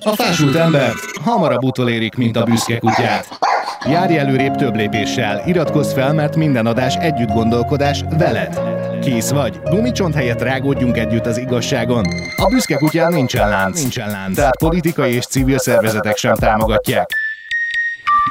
[0.00, 0.92] A fásult ember
[1.24, 3.38] hamarabb utolérik, mint a büszke kutyát.
[3.88, 8.60] Járj előrébb több lépéssel, iratkozz fel, mert minden adás együtt gondolkodás veled.
[9.00, 9.60] Kész vagy?
[9.60, 12.04] Gumicsont helyett rágódjunk együtt az igazságon.
[12.36, 14.36] A büszke kutyán nincsen lánc, nincsen lánc.
[14.36, 17.10] Tehát politikai és civil szervezetek sem támogatják.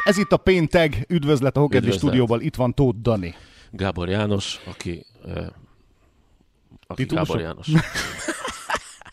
[0.04, 3.36] Ez itt a pénteg, üdvözlet a Hokedli stúdióval, itt van Tóth Dani.
[3.72, 5.06] Gábor János, aki...
[5.24, 5.46] Uh,
[6.88, 7.38] aki Titulusok?
[7.38, 7.68] Gábor János.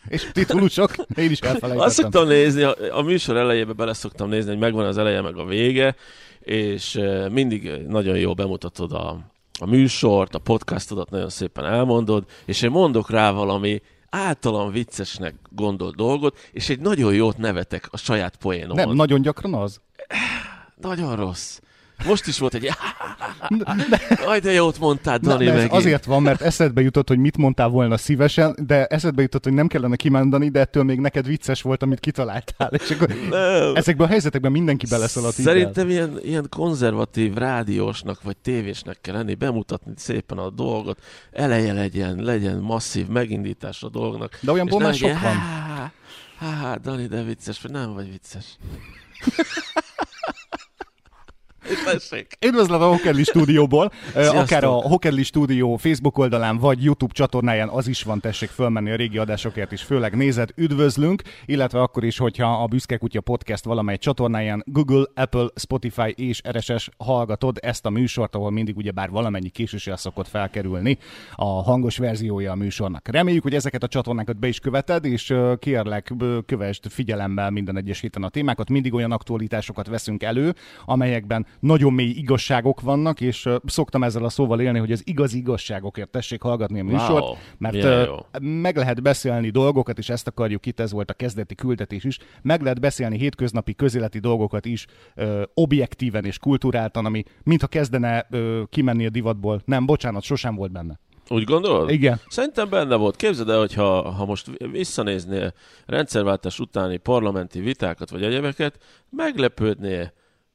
[0.07, 1.79] És titulusok, én is elfelejtettem.
[1.79, 5.45] Azt szoktam nézni, a, műsor elejébe bele szoktam nézni, hogy megvan az eleje, meg a
[5.45, 5.95] vége,
[6.39, 6.99] és
[7.31, 9.19] mindig nagyon jól bemutatod a,
[9.59, 15.95] a műsort, a podcastodat nagyon szépen elmondod, és én mondok rá valami általam viccesnek gondolt
[15.95, 18.87] dolgot, és egy nagyon jót nevetek a saját poénomon.
[18.87, 19.81] Nem, nagyon gyakran az.
[20.75, 21.59] Nagyon rossz.
[22.05, 22.69] Most is volt egy...
[24.25, 25.71] Aj, de jót mondtál, Na, Dani, ez megint.
[25.71, 29.67] azért van, mert eszedbe jutott, hogy mit mondtál volna szívesen, de eszedbe jutott, hogy nem
[29.67, 32.71] kellene kimondani, de ettől még neked vicces volt, amit kitaláltál.
[32.73, 33.75] És akkor Nem.
[33.75, 35.33] ezekben a helyzetekben mindenki beleszaladt.
[35.33, 40.99] Szerintem ilyen, ilyen konzervatív rádiósnak vagy tévésnek kell lenni, bemutatni szépen a dolgot,
[41.31, 44.39] eleje legyen, legyen masszív megindítás a dolgnak.
[44.41, 45.35] De már nem sok van.
[46.39, 48.57] Há, há, Dani, de vicces, vagy nem vagy vicces.
[51.85, 52.37] Tessék.
[52.45, 54.39] Üdvözlet a Hokedli stúdióból, Sziasztok.
[54.39, 58.95] akár a Hokedli stúdió Facebook oldalán, vagy YouTube csatornáján az is van, tessék fölmenni a
[58.95, 63.97] régi adásokért is, főleg nézed, üdvözlünk, illetve akkor is, hogyha a Büszke Kutya Podcast valamely
[63.97, 69.97] csatornáján Google, Apple, Spotify és RSS hallgatod ezt a műsort, ahol mindig ugyebár valamennyi késéssel
[69.97, 70.97] szokott felkerülni
[71.35, 73.07] a hangos verziója a műsornak.
[73.07, 76.13] Reméljük, hogy ezeket a csatornákat be is követed, és kérlek,
[76.45, 78.69] kövesd figyelemmel minden egyes héten a témákat.
[78.69, 84.61] Mindig olyan aktualitásokat veszünk elő, amelyekben nagyon mély igazságok vannak, és szoktam ezzel a szóval
[84.61, 88.15] élni, hogy az igazi igazságokért tessék hallgatni a műsort, Wow, mert ö, jó.
[88.39, 92.61] meg lehet beszélni dolgokat, és ezt akarjuk itt, ez volt a kezdeti küldetés is, meg
[92.61, 94.85] lehet beszélni hétköznapi közéleti dolgokat is
[95.15, 99.61] ö, objektíven és kulturáltan, ami mintha kezdene ö, kimenni a divatból.
[99.65, 100.99] Nem, bocsánat, sosem volt benne.
[101.29, 101.89] Úgy gondolod?
[101.89, 102.19] Igen.
[102.27, 103.15] Szerintem benne volt.
[103.15, 105.53] Képzeld el, hogy ha, ha most visszanéznél
[105.85, 110.13] rendszerváltás utáni parlamenti vitákat vagy egyebeket, meglepődnél,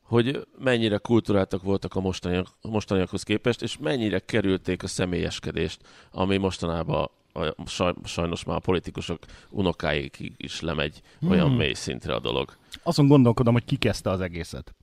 [0.08, 5.80] hogy mennyire kulturáltak voltak a mostaniak, mostaniakhoz képest, és mennyire kerülték a személyeskedést,
[6.10, 9.18] ami mostanában a, saj, sajnos már a politikusok
[9.50, 11.56] unokáig is lemegy olyan Hmm.
[11.56, 12.56] mély szintre a dolog.
[12.82, 14.74] Azon gondolkodom, hogy ki kezdte az egészet.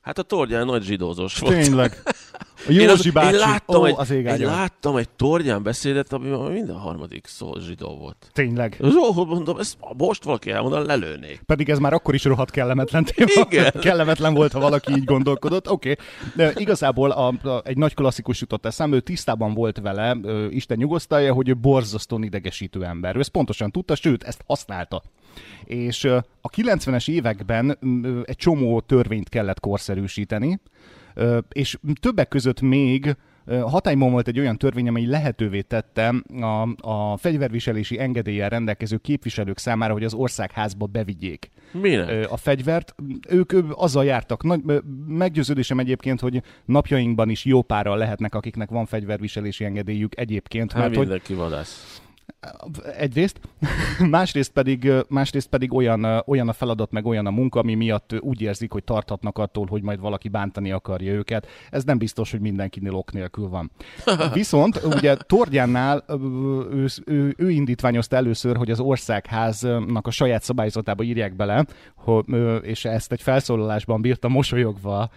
[0.00, 1.54] Hát a Tordján nagy zsidózós volt.
[1.54, 2.02] Tényleg.
[2.04, 2.10] A
[2.68, 6.76] Én, Józsi én bácsi, láttam, ó, egy, az én láttam egy Tordján beszédet, ami minden
[6.76, 8.30] harmadik szó zsidó volt.
[8.32, 8.76] Tényleg.
[8.82, 11.40] Zsó, mondom, ezt most valaki elmondan, lelőnék.
[11.46, 13.46] Pedig ez már akkor is rohadt kellemetlen téma.
[13.48, 13.72] Igen.
[13.80, 15.70] Kellemetlen volt, ha valaki így gondolkodott.
[15.70, 15.90] Oké.
[15.90, 16.04] Okay.
[16.34, 20.76] De igazából a, a, egy nagy klasszikus jutott eszembe, ő tisztában volt vele, ö, Isten
[20.76, 23.16] nyugosztalja, hogy ő borzasztóan idegesítő ember.
[23.16, 25.02] Ő ezt pontosan tudta, sőt, ezt használta.
[25.64, 26.04] És
[26.40, 27.78] a 90-es években
[28.24, 30.60] egy csomó törvényt kellett korszerűsíteni,
[31.48, 38.00] és többek között még hatályban volt egy olyan törvény, amely lehetővé tette a, a fegyverviselési
[38.00, 42.30] engedéllyel rendelkező képviselők számára, hogy az országházba bevigyék Minek?
[42.30, 42.94] a fegyvert.
[43.28, 44.42] Ők azzal jártak.
[44.42, 44.60] Nagy,
[45.06, 50.96] meggyőződésem egyébként, hogy napjainkban is jó páran lehetnek, akiknek van fegyverviselési engedélyük egyébként, Hát mert
[50.96, 52.02] hogy mindenki vadász.
[52.96, 53.40] Egyrészt,
[54.10, 58.40] másrészt pedig, másrészt pedig olyan, olyan a feladat, meg olyan a munka, ami miatt úgy
[58.40, 61.46] érzik, hogy tarthatnak attól, hogy majd valaki bántani akarja őket.
[61.70, 63.70] Ez nem biztos, hogy mindenkinél ok nélkül van.
[64.32, 66.04] Viszont ugye Tordjánnál
[66.72, 71.66] ő, ő, ő indítványozta először, hogy az országháznak a saját szabályzatába írják bele,
[72.62, 75.10] és ezt egy felszólalásban bírta mosolyogva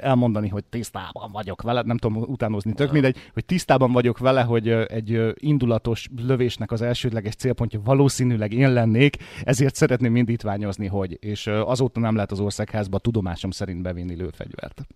[0.00, 4.68] elmondani, hogy tisztában vagyok vele, nem tudom utánozni, tök mindegy, hogy tisztában vagyok vele, hogy
[4.68, 12.00] egy indulatos lövésnek az elsődleges célpontja valószínűleg én lennék, ezért szeretném indítványozni, hogy, és azóta
[12.00, 14.86] nem lehet az országházba tudomásom szerint bevinni lőfegyvert.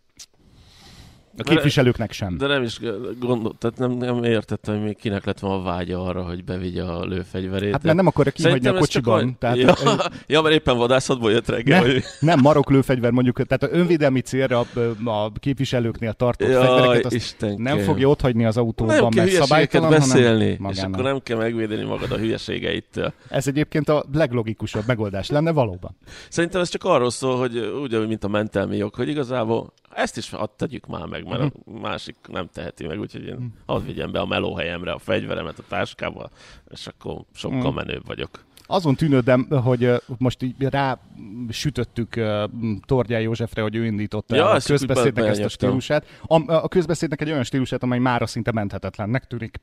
[1.39, 2.37] A képviselőknek sem.
[2.37, 2.81] De nem is
[3.19, 6.83] gondol, tehát nem, nem értettem, hogy még kinek lett volna a vágya arra, hogy bevigye
[6.83, 7.73] a lőfegyverét.
[7.73, 9.15] Hát mert nem akarja kihagyni a csak kocsiban.
[9.15, 9.75] olyan- Tehát, ja,
[10.27, 11.81] ja, mert éppen vadászatból jött reggel.
[11.81, 14.67] Ne, hogy- nem marok lőfegyver mondjuk, tehát a önvédelmi célra
[15.05, 17.63] a, képviselőknél tartott Jaj, fegyvereket, azt Istenkém.
[17.63, 21.85] nem fogja otthagyni az autóban, nem mert szabálytalan, beszélni, hanem és akkor nem kell megvédeni
[21.85, 23.13] magad a hülyeségeittől.
[23.29, 25.97] Ez egyébként a leglogikusabb megoldás lenne valóban.
[26.29, 30.31] Szerintem ez csak arról szól, hogy úgy, mint a mentelmi jog, hogy igazából ezt is
[30.31, 34.21] hadd tegyük már meg, mert a másik nem teheti meg, úgyhogy én hadd vigyem be
[34.21, 36.31] a melóhelyemre a fegyveremet a táskába,
[36.71, 38.47] és akkor sokkal menőbb vagyok.
[38.71, 40.99] Azon tűnődem, hogy most így rá
[41.51, 42.45] sütöttük ö,
[42.87, 46.07] Tordján Józsefre, hogy ő indította Ja, a közbeszédnek be- ezt a stílusát.
[46.27, 49.61] A, a közbeszédnek egy olyan stílusát, amely mára szinte menthetetlennek tűnik.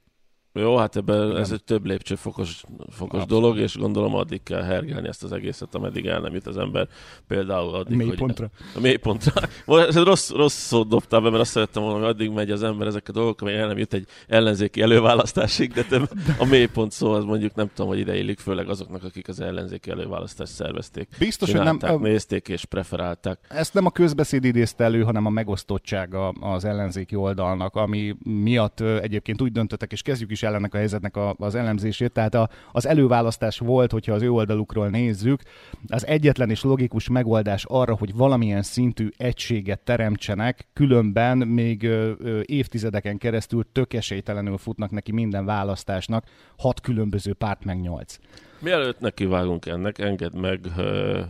[0.58, 5.24] Jó, hát ebben ez egy több lépcsőfokos fokos dolog, és gondolom addig kell hergelni ezt
[5.24, 6.88] az egészet, ameddig el nem jut az ember.
[7.28, 8.50] Például addig, mélypontra.
[8.56, 8.66] hogy...
[8.76, 9.32] A mélypontra.
[9.88, 12.88] Ez rossz, rossz szót dobtál be, mert azt szerettem volna, hogy addig megy az ember
[12.88, 17.12] ezek a dolgok, amely el nem jut egy ellenzéki előválasztásig, de több a mélypont szó
[17.12, 21.10] az mondjuk nem tudom, hogy ide illik, főleg azoknak, akik az ellenzéki előválasztást szervezték.
[21.20, 21.80] Biztos, hogy nem...
[22.00, 23.40] Nézték és preferálták.
[23.48, 29.42] Ezt nem a közbeszéd idézte elő, hanem a megosztottsága az ellenzéki oldalnak, ami miatt egyébként
[29.42, 32.12] úgy döntöttek, és kezdjük is ellenek a helyzetnek a, az elemzését.
[32.12, 35.42] Tehát a, az előválasztás volt, hogyha az ő oldalukról nézzük,
[35.88, 42.42] az egyetlen és logikus megoldás arra, hogy valamilyen szintű egységet teremtsenek, különben még ö, ö,
[42.46, 46.26] évtizedeken keresztül tök esélytelenül futnak neki minden választásnak,
[46.58, 48.18] hat különböző párt meg nyolc.
[48.60, 50.60] Mielőtt nekivágunk ennek, engedd meg,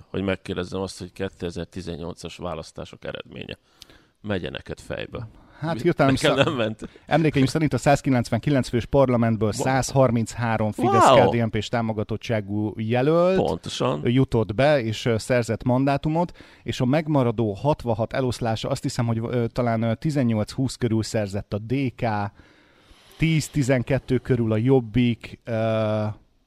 [0.10, 3.58] hogy megkérdezzem azt, hogy 2018-as választások eredménye.
[4.22, 5.28] Megye neked fejbe?
[5.66, 6.34] Hát hirtelen szá...
[6.34, 6.90] nem ment.
[7.06, 11.30] Emlékeim szerint a 199 fős parlamentből 133 fidesz wow.
[11.30, 14.02] kdnp s támogatottságú jelölt Pontosan.
[14.04, 19.22] jutott be, és szerzett mandátumot, és a megmaradó 66 eloszlása azt hiszem, hogy
[19.52, 22.06] talán 18-20 körül szerzett a DK,
[23.20, 25.40] 10-12 körül a Jobbik,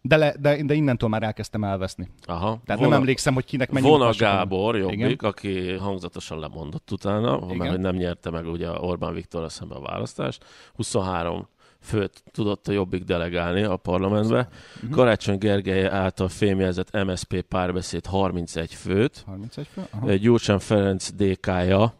[0.02, 2.08] de, le, de, de innentől már elkezdtem elveszni.
[2.24, 2.60] Aha.
[2.64, 5.16] Tehát Vona, nem emlékszem, hogy kinek mennyi Vona Gábor, Jobbik, Igen.
[5.18, 7.56] aki hangzatosan lemondott utána, Igen.
[7.56, 10.44] mert hogy nem nyerte meg ugye Orbán Viktor szemben a választást.
[10.74, 11.48] 23
[11.80, 14.48] főt tudott a Jobbik delegálni a parlamentbe.
[14.76, 14.90] Uh-huh.
[14.90, 19.22] Karácsony Gergely által fémjelzett MSP párbeszéd 31 főt.
[19.26, 19.82] 31 fő?
[19.90, 20.14] Aha.
[20.14, 21.94] Gyurcsán Ferenc DK-ja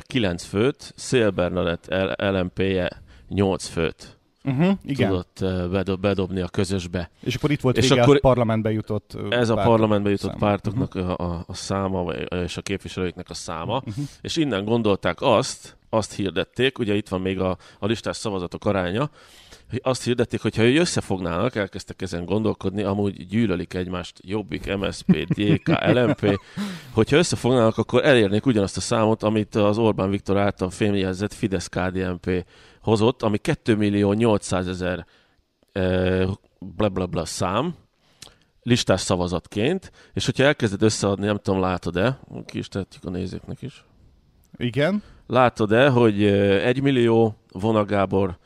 [0.00, 4.15] 9 főt, Szél Bernadett LMP-je 8 főt
[4.46, 5.08] uh-huh, igen.
[5.08, 7.10] tudott bedob, bedobni a közösbe.
[7.20, 10.46] És akkor itt volt és vége akkor a parlamentbe jutott Ez a parlamentbe jutott száma.
[10.46, 11.20] pártoknak uh-huh.
[11.20, 14.04] a, a száma, és a képviselőiknek a száma, uh-huh.
[14.20, 19.10] és innen gondolták azt, azt hirdették, ugye itt van még a, a listás szavazatok aránya,
[19.70, 25.26] hogy azt hirdették, hogy ha ő összefognának, elkezdtek ezen gondolkodni, amúgy gyűlölik egymást Jobbik, MSP,
[25.34, 26.40] DK, LMP,
[26.90, 32.44] hogyha összefognának, akkor elérnék ugyanazt a számot, amit az Orbán Viktor által fémjelzett Fidesz KDNP
[32.86, 35.06] hozott, ami 2 millió 800 ezer
[36.58, 37.74] bla bla bla szám,
[38.62, 43.84] listás szavazatként, és hogyha elkezded összeadni, nem tudom, látod-e, ki is tehetjük a nézőknek is.
[44.56, 45.02] Igen.
[45.26, 48.38] Látod-e, hogy 1 millió Vona Gábor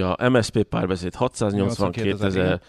[0.00, 2.60] a MSP párbeszéd 682 ezer,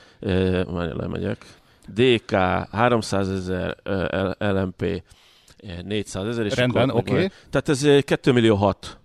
[0.71, 1.45] már lemegyek,
[1.93, 2.31] DK
[2.71, 3.77] 300 ezer,
[4.37, 5.03] LMP
[5.83, 7.11] 400 ezer, és Rendben, oké.
[7.11, 7.29] Okay.
[7.49, 8.99] Tehát ez 2 millió 6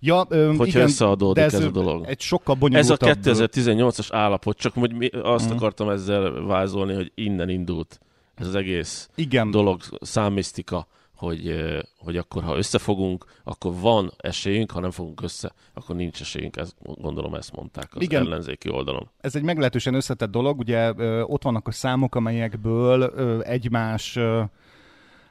[0.00, 2.04] Ja, öm, hogyha igen, összeadódik ez, ez a dolog.
[2.06, 3.08] Egy sokkal bonyolultabb...
[3.08, 5.58] Ez a 2018-as állapot, csak hogy mi azt uh-huh.
[5.58, 8.00] akartam ezzel vázolni, hogy innen indult
[8.34, 9.50] ez az egész igen.
[9.50, 10.86] dolog, számisztika,
[11.16, 11.54] hogy,
[11.98, 16.74] hogy akkor ha összefogunk, akkor van esélyünk, ha nem fogunk össze, akkor nincs esélyünk, ezt,
[16.82, 18.24] gondolom ezt mondták az Igen.
[18.24, 19.10] ellenzéki oldalon.
[19.20, 20.92] Ez egy meglehetősen összetett dolog, ugye
[21.22, 23.04] ott vannak a számok, amelyekből
[23.42, 24.18] egymás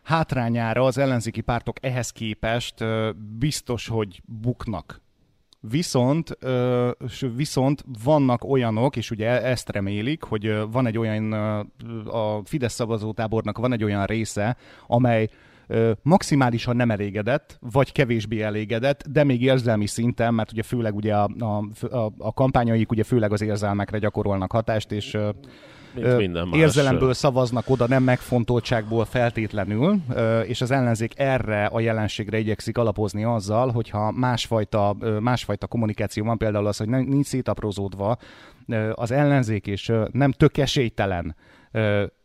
[0.08, 2.86] hátrányára az ellenzéki pártok ehhez képest
[3.38, 5.02] biztos, hogy buknak.
[5.60, 6.38] Viszont,
[7.36, 11.34] viszont vannak olyanok, és ugye ezt remélik, hogy van egy olyan,
[12.06, 14.58] a Fidesz szavazótábornak van egy olyan része,
[14.88, 15.30] amely
[16.02, 21.30] maximálisan nem elégedett, vagy kevésbé elégedett, de még érzelmi szinten, mert ugye főleg ugye a,
[21.90, 25.18] a, a kampányaik ugye főleg az érzelmekre gyakorolnak hatást, és
[26.46, 26.60] más.
[26.60, 30.02] érzelemből szavaznak oda, nem megfontoltságból feltétlenül,
[30.46, 36.68] és az ellenzék erre a jelenségre igyekszik alapozni azzal, hogyha másfajta, másfajta kommunikáció van, például
[36.68, 38.18] az, hogy nincs szétaprózódva
[38.94, 41.36] az ellenzék, és nem tök esélytelen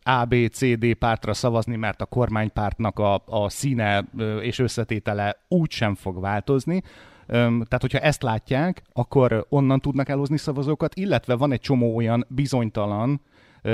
[0.03, 4.05] A, B, C, D pártra szavazni, mert a kormánypártnak a, a színe
[4.41, 6.81] és összetétele úgy sem fog változni,
[7.27, 13.21] tehát, hogyha ezt látják, akkor onnan tudnak elhozni szavazókat, illetve van egy csomó olyan bizonytalan,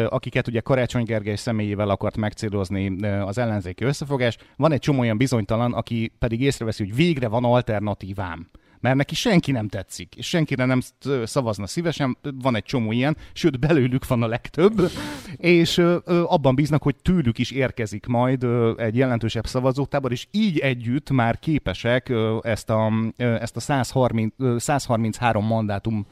[0.10, 4.38] akiket ugye Karácsony Gergely személyével akart megcélozni az ellenzéki összefogás.
[4.56, 9.52] Van egy csomó olyan bizonytalan, aki pedig észreveszi, hogy végre van alternatívám mert neki senki
[9.52, 10.80] nem tetszik, és senkire nem
[11.24, 14.92] szavazna szívesen, van egy csomó ilyen, sőt belőlük van a legtöbb,
[15.38, 18.46] és abban bíznak, hogy tőlük is érkezik majd
[18.78, 26.06] egy jelentősebb szavazótábor, és így együtt már képesek ezt a, ezt a 130, 133 mandátum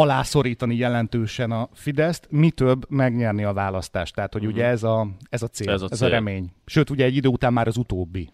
[0.00, 4.14] alászorítani jelentősen a Fideszt, mi több megnyerni a választást.
[4.14, 5.94] Tehát, hogy ugye ez a, ez a cél, ez a, cél.
[5.94, 6.50] ez a remény.
[6.66, 8.28] Sőt, ugye egy idő után már az utóbbi.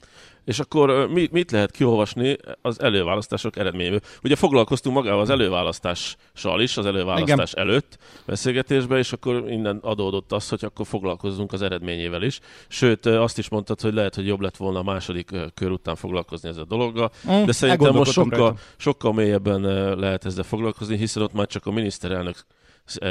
[0.44, 4.00] És akkor mit, mit lehet kiolvasni az előválasztások eredményéből?
[4.22, 7.66] Ugye foglalkoztunk magával az előválasztással is, az előválasztás Igen.
[7.66, 12.40] előtt beszélgetésben, és akkor innen adódott az, hogy akkor foglalkozzunk az eredményével is.
[12.68, 16.48] Sőt, azt is mondtad, hogy lehet, hogy jobb lett volna a második kör után foglalkozni
[16.48, 17.10] ezzel a dologgal.
[17.30, 19.60] Mm, de szerintem most sokkal, sokkal mélyebben
[19.98, 22.46] lehet ezzel foglalkozni, hiszen ott már csak a miniszterelnök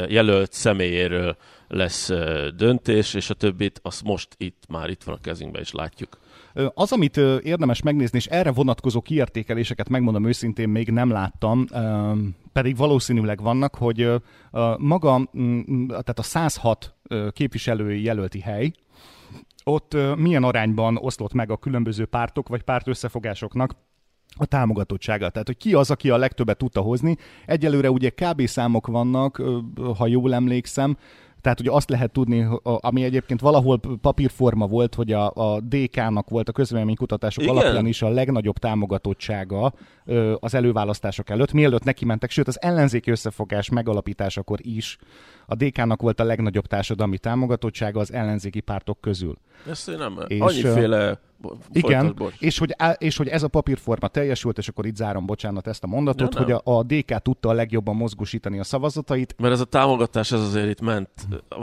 [0.08, 1.36] jelölt személyéről
[1.68, 2.10] lesz
[2.56, 6.18] döntés, és a többit azt most itt már itt van a kezünkben, és látjuk.
[6.74, 11.64] Az, amit érdemes megnézni, és erre vonatkozó kiértékeléseket megmondom őszintén még nem láttam,
[12.52, 14.12] pedig valószínűleg vannak, hogy
[14.78, 15.30] maga,
[15.88, 16.94] tehát a 106
[17.30, 18.72] képviselői jelölti hely,
[19.64, 23.76] ott milyen arányban oszlott meg a különböző pártok vagy párt összefogásoknak
[24.36, 25.30] a támogatottsága.
[25.30, 27.16] Tehát, hogy ki az, aki a legtöbbet tudta hozni.
[27.46, 28.46] Egyelőre ugye kb.
[28.46, 29.42] számok vannak,
[29.96, 30.96] ha jól emlékszem,
[31.44, 36.48] tehát ugye azt lehet tudni, ami egyébként valahol papírforma volt, hogy a, a DK-nak volt
[36.48, 37.56] a közvéleménykutatások Igen.
[37.56, 39.72] alapján is a legnagyobb támogatottsága
[40.38, 44.98] az előválasztások előtt, mielőtt neki mentek, sőt az ellenzéki összefogás megalapításakor is
[45.46, 49.38] a DK-nak volt a legnagyobb társadalmi támogatottsága az ellenzéki pártok közül.
[49.68, 51.18] Ezt én nem, és, annyiféle
[51.72, 55.84] igen, és hogy, és hogy ez a papírforma teljesült, és akkor itt zárom, bocsánat, ezt
[55.84, 59.34] a mondatot, ja, hogy a, a DK tudta a legjobban mozgósítani a szavazatait.
[59.38, 61.10] Mert ez a támogatás, ez azért itt ment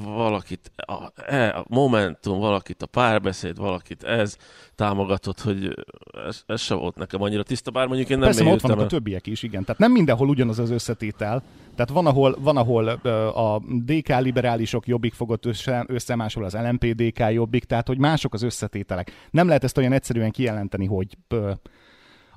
[0.04, 4.38] valakit, a, e, a Momentum, valakit a párbeszéd, valakit ez
[4.76, 5.86] támogatott, hogy
[6.28, 8.86] ez, ez se volt nekem annyira tiszta, bár mondjuk én nem Persze, ott vannak a
[8.86, 9.64] többiek is, igen.
[9.64, 11.44] Tehát nem mindenhol ugyanaz az összetétel,
[11.76, 12.88] tehát van, ahol, van, ahol
[13.34, 18.34] a DK liberálisok jobbik fogott össze, össze máshol az LMP DK jobbik, tehát hogy mások
[18.34, 19.12] az összetételek.
[19.32, 21.18] Nem lehet ezt olyan egyszerűen kijelenteni, hogy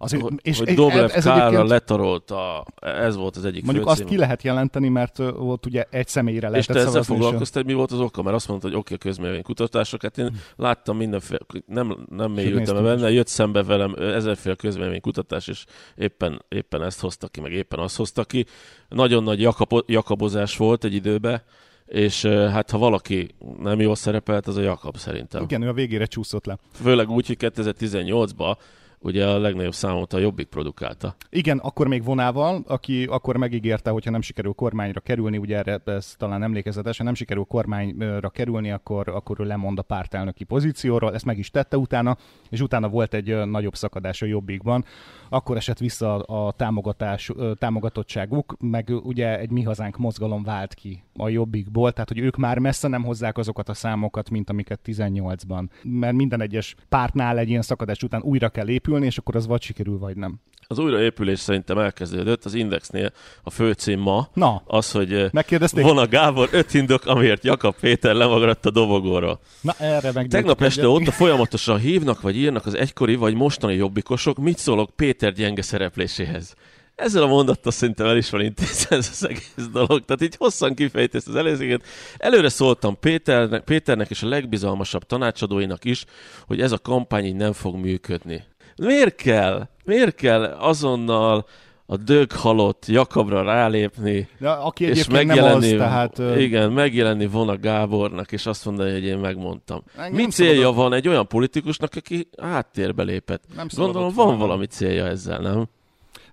[0.04, 4.04] az, hogy, és hogy Dobrev ez, ez Kárra letarolta, ez volt az egyik Mondjuk azt
[4.04, 7.78] ki lehet jelenteni, mert volt ugye egy személyre lehetett És te ezzel foglalkoztál, hogy mi
[7.78, 8.22] volt az oka?
[8.22, 13.10] Mert azt mondta, hogy oké, okay, közméleménykutatások, hát én láttam mindenféle, nem, nem mélyültem benne,
[13.10, 15.64] jött szembe velem ezerféle közméleménykutatás, és
[15.96, 18.46] éppen, éppen ezt hozta ki, meg éppen azt hozta ki.
[18.88, 21.42] Nagyon nagy jakabo, jakabozás volt egy időben,
[21.86, 25.42] és hát ha valaki nem jól szerepelt, az a Jakab szerintem.
[25.42, 26.58] Igen, ő a végére csúszott le.
[26.72, 28.56] Főleg úgy, hogy 2018-ban
[29.04, 31.14] ugye a legnagyobb számot a Jobbik produkálta.
[31.30, 36.14] Igen, akkor még vonával, aki akkor megígérte, hogyha nem sikerül kormányra kerülni, ugye erre ez
[36.18, 41.24] talán emlékezetes, ha nem sikerül kormányra kerülni, akkor, akkor ő lemond a pártelnöki pozícióról, ezt
[41.24, 42.16] meg is tette utána,
[42.50, 44.84] és utána volt egy nagyobb szakadás a Jobbikban,
[45.28, 51.28] akkor esett vissza a támogatás, támogatottságuk, meg ugye egy Mi Hazánk mozgalom vált ki a
[51.28, 55.68] Jobbikból, tehát hogy ők már messze nem hozzák azokat a számokat, mint amiket 18-ban.
[55.82, 59.62] Mert minden egyes pártnál egy ilyen szakadás után újra kell épülni, és akkor az vagy
[59.62, 60.40] sikerül, vagy nem.
[60.66, 62.44] Az újraépülés szerintem elkezdődött.
[62.44, 65.30] Az Indexnél a főcím ma Na, az, hogy
[65.72, 69.40] von a Gábor öt indok, amiért Jakab Péter lemagadt a dobogóra.
[69.60, 74.38] Na, erre meg Tegnap este ott folyamatosan hívnak, vagy írnak az egykori, vagy mostani jobbikosok,
[74.38, 76.54] mit szólok Péter gyenge szerepléséhez.
[76.94, 80.04] Ezzel a mondattal szerintem el is van intézve ez az egész dolog.
[80.04, 81.82] Tehát így hosszan kifejt ezt az előzőket.
[82.16, 86.04] Előre szóltam Péternek, Péternek és a legbizalmasabb tanácsadóinak is,
[86.46, 88.44] hogy ez a kampány így nem fog működni.
[88.76, 89.68] Miért kell?
[89.84, 91.46] Miért kell azonnal
[91.86, 95.88] a dög halott Jakabra rálépni, De aki és megjelenni, nem az,
[96.18, 96.38] tehát...
[96.38, 99.82] Igen, megjelenni volna Gábornak, és azt mondani, hogy én megmondtam.
[100.10, 100.76] Mi célja szabadott...
[100.76, 103.44] van egy olyan politikusnak, aki háttérbe lépett?
[103.56, 105.68] Nem Gondolom van valami célja ezzel, nem?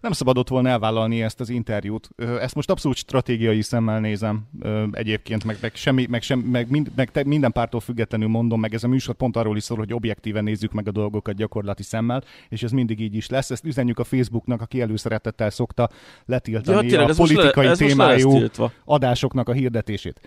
[0.02, 2.10] Nem szabadott volna elvállalni ezt az interjút.
[2.18, 4.48] Ezt most abszolút stratégiai szemmel nézem
[4.92, 8.74] egyébként, meg, meg, semmi, meg, sem, meg, mind, meg te, minden pártól függetlenül mondom, meg
[8.74, 12.24] ez a műsor pont arról is szól, hogy objektíven nézzük meg a dolgokat gyakorlati szemmel,
[12.50, 13.52] és ez mindig így is lesz.
[13.52, 15.90] Ezt üzenjük a Facebooknak, aki előszeretettel szokta
[16.26, 18.40] letiltani ja, tényleg, a politikai le, témájú
[18.86, 20.22] adásoknak a hirdetését.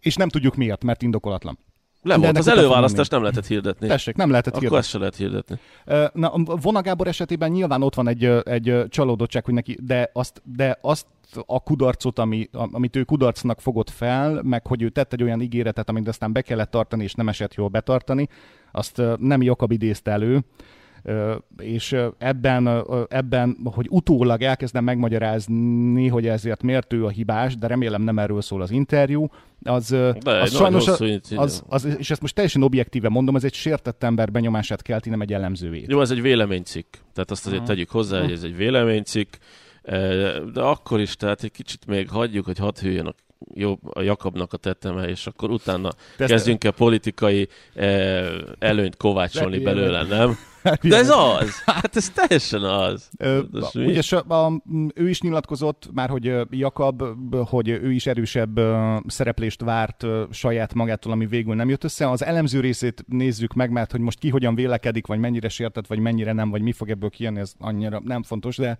[0.00, 1.58] És nem tudjuk miért, mert indokolatlan.
[2.02, 3.86] Le volt, az előválasztást nem lehetett hirdetni.
[3.88, 4.84] Tessék, nem lehetett Akkor hirdetni.
[4.84, 5.58] ezt se lehet hirdetni.
[6.12, 10.78] Na, Vona Gábor esetében nyilván ott van egy, egy csalódottság, hogy neki, de azt, de
[10.80, 11.06] azt
[11.46, 15.88] a kudarcot, ami, amit ő kudarcnak fogott fel, meg hogy ő tett egy olyan ígéretet,
[15.88, 18.28] amit aztán be kellett tartani, és nem esett jól betartani,
[18.72, 20.44] azt nem Jakab idézte elő,
[21.58, 28.02] és ebben, ebben, hogy utólag elkezdem megmagyarázni, hogy ezért miért ő a hibás, de remélem
[28.02, 29.26] nem erről szól az interjú,
[29.62, 31.00] az, de, az sajnos, az,
[31.36, 35.20] az, az, és ezt most teljesen objektíve mondom, ez egy sértett ember benyomását kelti, nem
[35.20, 35.84] egy elemzővé.
[35.88, 37.74] Jó, ez egy véleménycikk, tehát azt azért uh-huh.
[37.74, 39.34] tegyük hozzá, hogy ez egy véleménycikk,
[40.52, 43.14] de akkor is, tehát egy kicsit még hagyjuk, hogy hadd hűljön a
[43.54, 46.34] jó, a Jakabnak a teteme, és akkor utána Persze.
[46.34, 48.28] kezdjünk el politikai eh,
[48.58, 50.38] előnyt kovácsolni belőle, nem?
[50.82, 51.62] De ez az!
[51.66, 53.08] Hát ez teljesen az.
[53.18, 53.40] Ö,
[53.74, 54.62] ugye a, a,
[54.94, 57.02] ő is nyilatkozott már, hogy Jakab,
[57.48, 58.60] hogy ő is erősebb
[59.06, 62.10] szereplést várt saját magától, ami végül nem jött össze.
[62.10, 65.98] Az elemző részét nézzük meg, mert hogy most ki hogyan vélekedik, vagy mennyire sértett, vagy
[65.98, 68.78] mennyire nem, vagy mi fog ebből kijönni, ez annyira nem fontos, de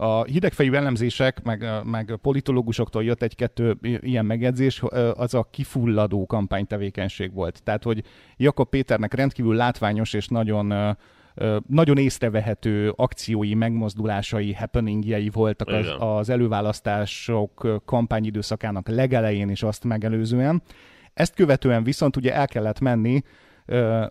[0.00, 4.82] a hidegfejű elemzések, meg, meg politológusoktól jött egy-kettő ilyen megjegyzés,
[5.14, 7.62] az a kifulladó kampánytevékenység volt.
[7.62, 8.02] Tehát, hogy
[8.36, 10.96] Jakob Péternek rendkívül látványos és nagyon
[11.66, 20.62] nagyon észrevehető akciói, megmozdulásai, happeningjei voltak az, az előválasztások kampányidőszakának legelején és azt megelőzően.
[21.14, 23.22] Ezt követően viszont ugye el kellett menni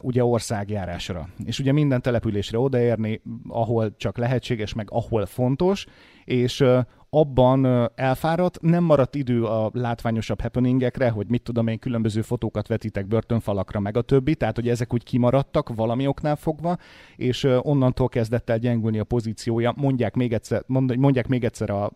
[0.01, 1.29] ugye országjárásra.
[1.45, 5.85] És ugye minden településre odaérni, ahol csak lehetséges, meg ahol fontos,
[6.25, 6.65] és
[7.09, 13.07] abban elfáradt, nem maradt idő a látványosabb happeningekre, hogy mit tudom én, különböző fotókat vetítek
[13.07, 16.77] börtönfalakra, meg a többi, tehát hogy ezek úgy kimaradtak valami oknál fogva,
[17.15, 19.73] és onnantól kezdett el gyengülni a pozíciója.
[19.75, 21.91] Mondják még egyszer, mondják még egyszer a,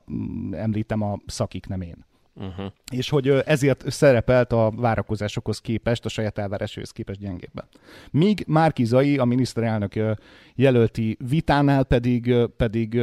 [0.51, 2.05] említem a szakik, nem én.
[2.35, 2.65] Uh-huh.
[2.91, 7.65] És hogy ezért szerepelt a várakozásokhoz képest, a saját elváráshoz képest gyengébben.
[8.11, 9.93] Míg Márki Zai, a miniszterelnök
[10.55, 13.01] jelölti vitánál pedig, pedig,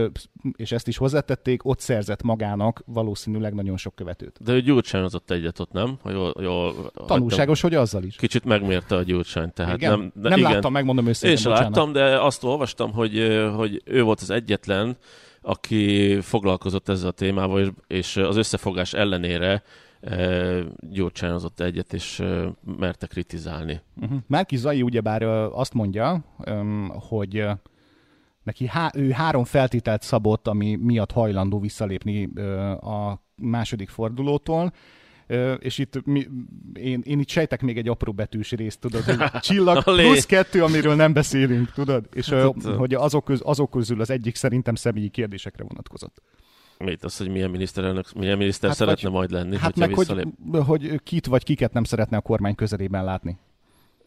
[0.56, 4.38] és ezt is hozzátették, ott szerzett magának valószínűleg nagyon sok követőt.
[4.40, 5.98] De ő gyurcsányozott egyet ott, nem?
[6.02, 7.78] Ha jól, jól Tanulságos, hagytam.
[7.78, 8.16] hogy azzal is.
[8.16, 9.52] Kicsit megmérte a gyurcsány.
[9.52, 9.98] Tehát igen?
[9.98, 10.52] Nem, de nem igen.
[10.52, 11.30] láttam, megmondom őszintén.
[11.30, 14.96] Én sem láttam, de azt olvastam, hogy, hogy ő volt az egyetlen,
[15.40, 19.62] aki foglalkozott ezzel a témával, és, és az összefogás ellenére
[20.00, 23.80] e, gyurcsánozott egyet, és e, merte kritizálni.
[24.00, 24.18] Uh-huh.
[24.26, 26.24] Márki Zai ugyebár azt mondja,
[27.08, 27.46] hogy
[28.42, 32.24] neki há- ő három feltételt szabott, ami miatt hajlandó visszalépni
[32.80, 34.72] a második fordulótól,
[35.58, 36.26] és itt mi,
[36.72, 40.94] én, én itt sejtek még egy apró betűs részt, tudod, hogy csillag plusz kettő, amiről
[40.94, 45.64] nem beszélünk, tudod, és hát, hogy azok, köz, azok közül az egyik szerintem személyi kérdésekre
[45.64, 46.22] vonatkozott.
[46.78, 50.26] Mit az, hogy milyen miniszterelnök, milyen miniszter hát szeretne vagy, majd lenni, hát meg, hogy,
[50.66, 53.38] hogy kit vagy kiket nem szeretne a kormány közelében látni.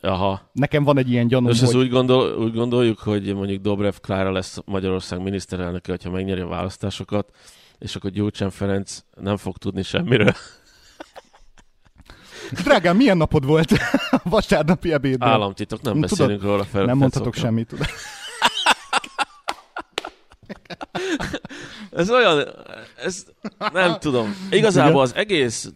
[0.01, 0.49] Aha.
[0.53, 1.75] Nekem van egy ilyen gyanúm, Most hogy...
[1.75, 7.35] úgy, gondol, úgy gondoljuk, hogy mondjuk Dobrev Klára lesz Magyarország miniszterelnöke, ha megnyeri a választásokat,
[7.79, 10.33] és akkor Gyurcsán Ferenc nem fog tudni semmiről.
[12.51, 13.71] Drágám, milyen napod volt
[14.11, 15.29] a vasárnapi ebédben?
[15.29, 16.85] Államtitok, nem tudod, beszélünk róla fel.
[16.85, 17.85] Nem mondhatok semmit, tudod.
[21.91, 22.47] ez olyan,
[22.95, 23.25] ez
[23.73, 24.47] nem tudom.
[24.51, 25.71] Igazából az egész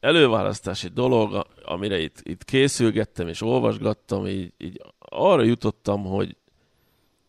[0.00, 6.36] előválasztási dolog, amire itt, itt készülgettem és olvasgattam, így, így arra jutottam, hogy,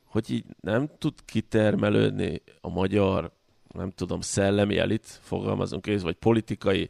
[0.06, 3.32] hogy így nem tud kitermelődni a magyar,
[3.74, 6.90] nem tudom, szellemi elit, fogalmazunk ez, vagy politikai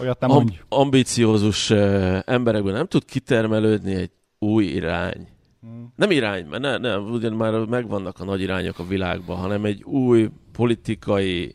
[0.00, 5.28] Olyat nem amb- ambiciózus uh, emberekből nem tud kitermelődni egy új irány.
[5.60, 5.92] Hmm.
[5.96, 9.82] Nem irány, mert ne, ne, ugyan már megvannak a nagy irányok a világban, hanem egy
[9.82, 11.54] új politikai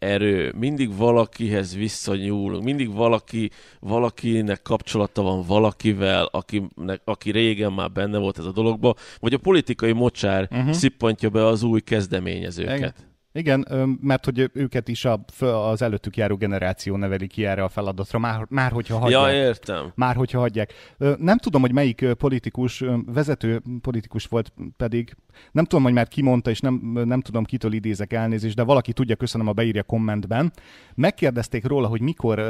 [0.00, 3.50] erő, mindig valakihez visszanyúlunk, mindig valaki,
[3.80, 9.38] valakinek kapcsolata van valakivel, akinek, aki régen már benne volt ez a dologba, vagy a
[9.38, 10.70] politikai mocsár uh-huh.
[10.70, 12.76] szippantja be az új kezdeményezőket.
[12.76, 12.94] Igen.
[13.32, 13.66] Igen,
[14.00, 18.46] mert hogy őket is a, az előttük járó generáció neveli ki erre a feladatra, már,
[18.48, 19.22] már hogyha hagyják.
[19.22, 19.92] Ja, értem.
[19.94, 20.72] Már hogyha hagyják.
[21.18, 25.16] Nem tudom, hogy melyik politikus, vezető politikus volt pedig,
[25.52, 28.92] nem tudom, hogy már ki mondta, és nem, nem tudom, kitől idézek elnézést, de valaki
[28.92, 30.52] tudja, köszönöm, a beírja kommentben.
[30.94, 32.42] Megkérdezték róla, hogy mikor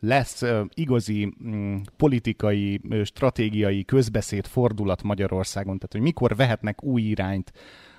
[0.00, 0.42] lesz
[0.74, 7.52] igazi mm, politikai, stratégiai közbeszéd fordulat Magyarországon, tehát hogy mikor vehetnek új irányt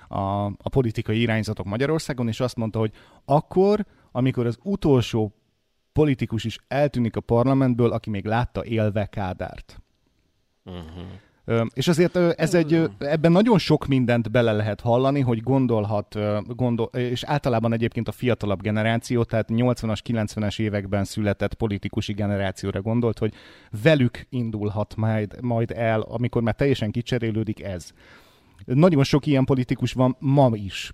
[0.08, 2.92] a, a politikai irányzatok Magyarországon, és azt mondta, hogy
[3.24, 5.34] akkor, amikor az utolsó
[5.92, 9.80] politikus is eltűnik a parlamentből, aki még látta élve Kádárt.
[10.64, 11.06] Uh-huh.
[11.74, 17.24] És azért ez egy, ebben nagyon sok mindent bele lehet hallani, hogy gondolhat, gondol, és
[17.24, 23.34] általában egyébként a fiatalabb generáció, tehát 80-as, 90-es években született politikusi generációra gondolt, hogy
[23.82, 27.92] velük indulhat majd, majd el, amikor már teljesen kicserélődik ez.
[28.64, 30.92] Nagyon sok ilyen politikus van ma is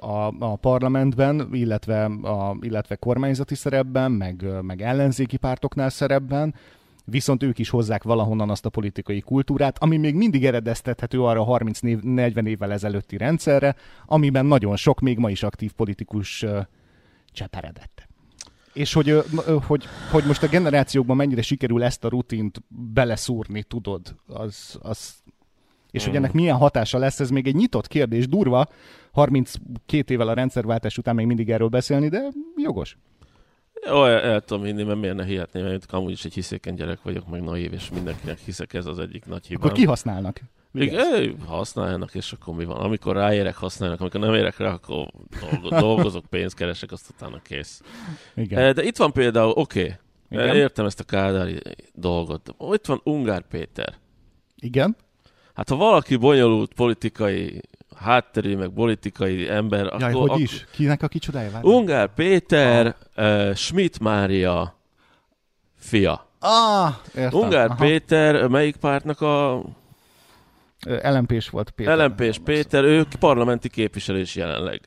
[0.00, 6.54] a, a parlamentben, illetve, a, illetve kormányzati szerepben, meg, meg ellenzéki pártoknál szerepben,
[7.04, 11.58] viszont ők is hozzák valahonnan azt a politikai kultúrát, ami még mindig eredeztethető arra a
[11.58, 16.44] 30-40 évvel ezelőtti rendszerre, amiben nagyon sok még ma is aktív politikus
[17.32, 18.10] cseperedett.
[18.72, 19.24] És hogy,
[19.66, 25.14] hogy, hogy most a generációkban mennyire sikerül ezt a rutint beleszúrni, tudod, az, az
[25.92, 28.68] és hogy ennek milyen hatása lesz, ez még egy nyitott kérdés, durva,
[29.12, 32.96] 32 évvel a rendszerváltás után még mindig erről beszélni, de jogos.
[33.86, 37.02] Jó, el, el tudom hinni, mert miért ne hihetném, mert amúgy is egy hiszéken gyerek
[37.02, 39.64] vagyok, meg naív, és mindenkinek hiszek, ez az egyik nagy hibám.
[39.64, 40.40] Akkor kihasználnak.
[40.74, 42.76] Igen, használjanak, és akkor mi van?
[42.76, 45.08] Amikor ráérek, használnak, amikor nem érek rá, akkor
[45.80, 47.82] dolgozok, pénzt keresek, azt utána kész.
[48.34, 48.74] Igen.
[48.74, 49.98] De itt van például, oké,
[50.30, 51.58] okay, értem ezt a kádári
[51.94, 52.54] dolgot.
[52.72, 53.94] Itt van Ungár Péter.
[54.56, 54.96] Igen.
[55.54, 57.60] Hát ha valaki bonyolult politikai
[57.96, 60.12] hátterű, meg politikai ember, Jaj, akkor...
[60.12, 60.40] hogy akkor...
[60.40, 60.66] is?
[60.70, 61.50] Kinek a kicsodája?
[61.50, 61.66] Várj.
[61.66, 63.48] Ungár Péter, ah.
[63.48, 64.76] uh, Schmidt Mária
[65.78, 66.26] fia.
[66.38, 67.40] Ah, értem.
[67.40, 67.84] Ungár Aha.
[67.84, 69.62] Péter, melyik pártnak a...
[70.86, 71.98] lmp volt Péter.
[71.98, 74.80] lmp Péter, ő parlamenti képviselés jelenleg.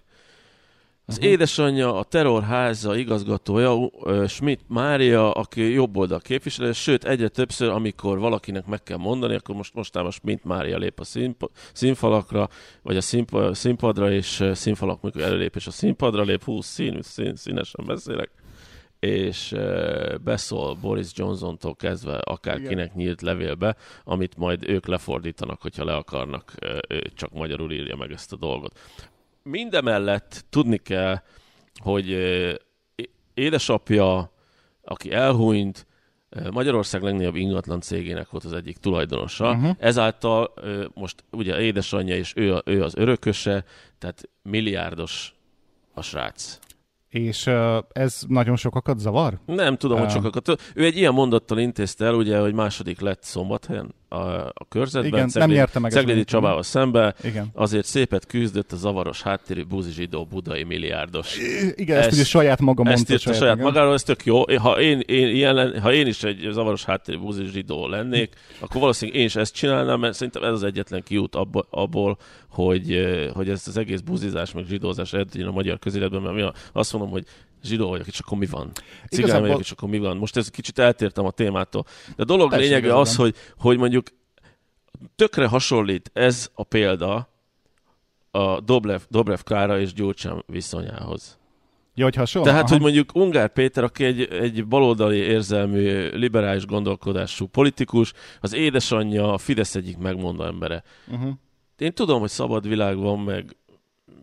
[1.08, 1.32] Az uh-huh.
[1.32, 3.89] édesanyja, a terrorháza igazgatója,
[4.28, 9.56] Schmidt Mária, aki jobb oldal képviselő, sőt egyre többször, amikor valakinek meg kell mondani, akkor
[9.56, 12.50] most mostában Schmidt Mária lép a színp- színfalakra,
[12.82, 17.36] vagy a színp- színpadra, és színfalak, mikor előlép, és a színpadra lép, hú, szín, szín,
[17.36, 18.32] színesen beszélek,
[19.00, 19.56] és
[20.24, 26.56] beszól Boris Johnsontól kezdve akárkinek nyílt levélbe, amit majd ők lefordítanak, hogyha le akarnak,
[27.13, 28.80] csak magyarul írja meg ezt a dolgot
[29.49, 31.21] mindemellett tudni kell,
[31.75, 32.17] hogy
[33.34, 34.31] édesapja,
[34.84, 35.88] aki elhunyt,
[36.51, 39.51] Magyarország legnagyobb ingatlan cégének volt az egyik tulajdonosa.
[39.51, 39.75] Uh-huh.
[39.79, 40.53] Ezáltal
[40.93, 43.65] most ugye édesanyja és ő, ő az örököse,
[43.97, 45.36] tehát milliárdos
[45.93, 46.60] a srác.
[47.10, 47.49] És
[47.91, 49.39] ez nagyon sokakat zavar?
[49.45, 50.62] Nem tudom, hogy sokakat.
[50.73, 54.18] Ő egy ilyen mondattal intézte el, ugye, hogy második lett szombathelyen a,
[54.54, 55.12] a körzetben.
[55.12, 55.91] Igen, Ceglédi, nem nyerte meg.
[55.91, 57.15] Ceglédi Csabával szembe.
[57.24, 57.48] Igen.
[57.54, 61.38] Azért szépet küzdött a zavaros háttérű buzi zsidó budai milliárdos.
[61.76, 63.13] Igen, ezt, ezt ugye saját maga mondta.
[63.13, 64.58] Ezt saját, saját magáról, ez tök jó.
[64.58, 68.82] Ha én, én, ilyen len, ha én is egy zavaros háttérű buzi zsidó lennék, akkor
[68.82, 72.18] valószínűleg én is ezt csinálnám, mert szerintem ez az egyetlen kiút abból, abból
[72.50, 76.94] hogy, hogy ez az egész buzizás, meg zsidózás eddig a magyar közéletben, mert mi azt
[76.94, 77.26] mondom, hogy
[77.65, 78.71] zsidó vagyok, és akkor mi van?
[78.73, 79.41] Cigány Igazából...
[79.41, 80.17] vagyok, és akkor mi van?
[80.17, 81.86] Most ez kicsit eltértem a témától.
[82.15, 84.08] De a dolog Persze, lényege az, hogy, hogy mondjuk
[85.15, 87.30] tökre hasonlít ez a példa
[88.32, 91.38] a Dobrev, Dobrev Kára és Gyurcsán viszonyához.
[91.97, 92.47] Ja, hogy hasonló?
[92.47, 92.71] Tehát, Aha.
[92.71, 99.38] hogy mondjuk Ungár Péter, aki egy, egy baloldali érzelmű, liberális gondolkodású politikus, az édesanyja a
[99.38, 100.84] Fidesz egyik megmondó embere.
[101.08, 101.32] Uh-huh.
[101.78, 103.56] Én tudom, hogy szabad világ van, meg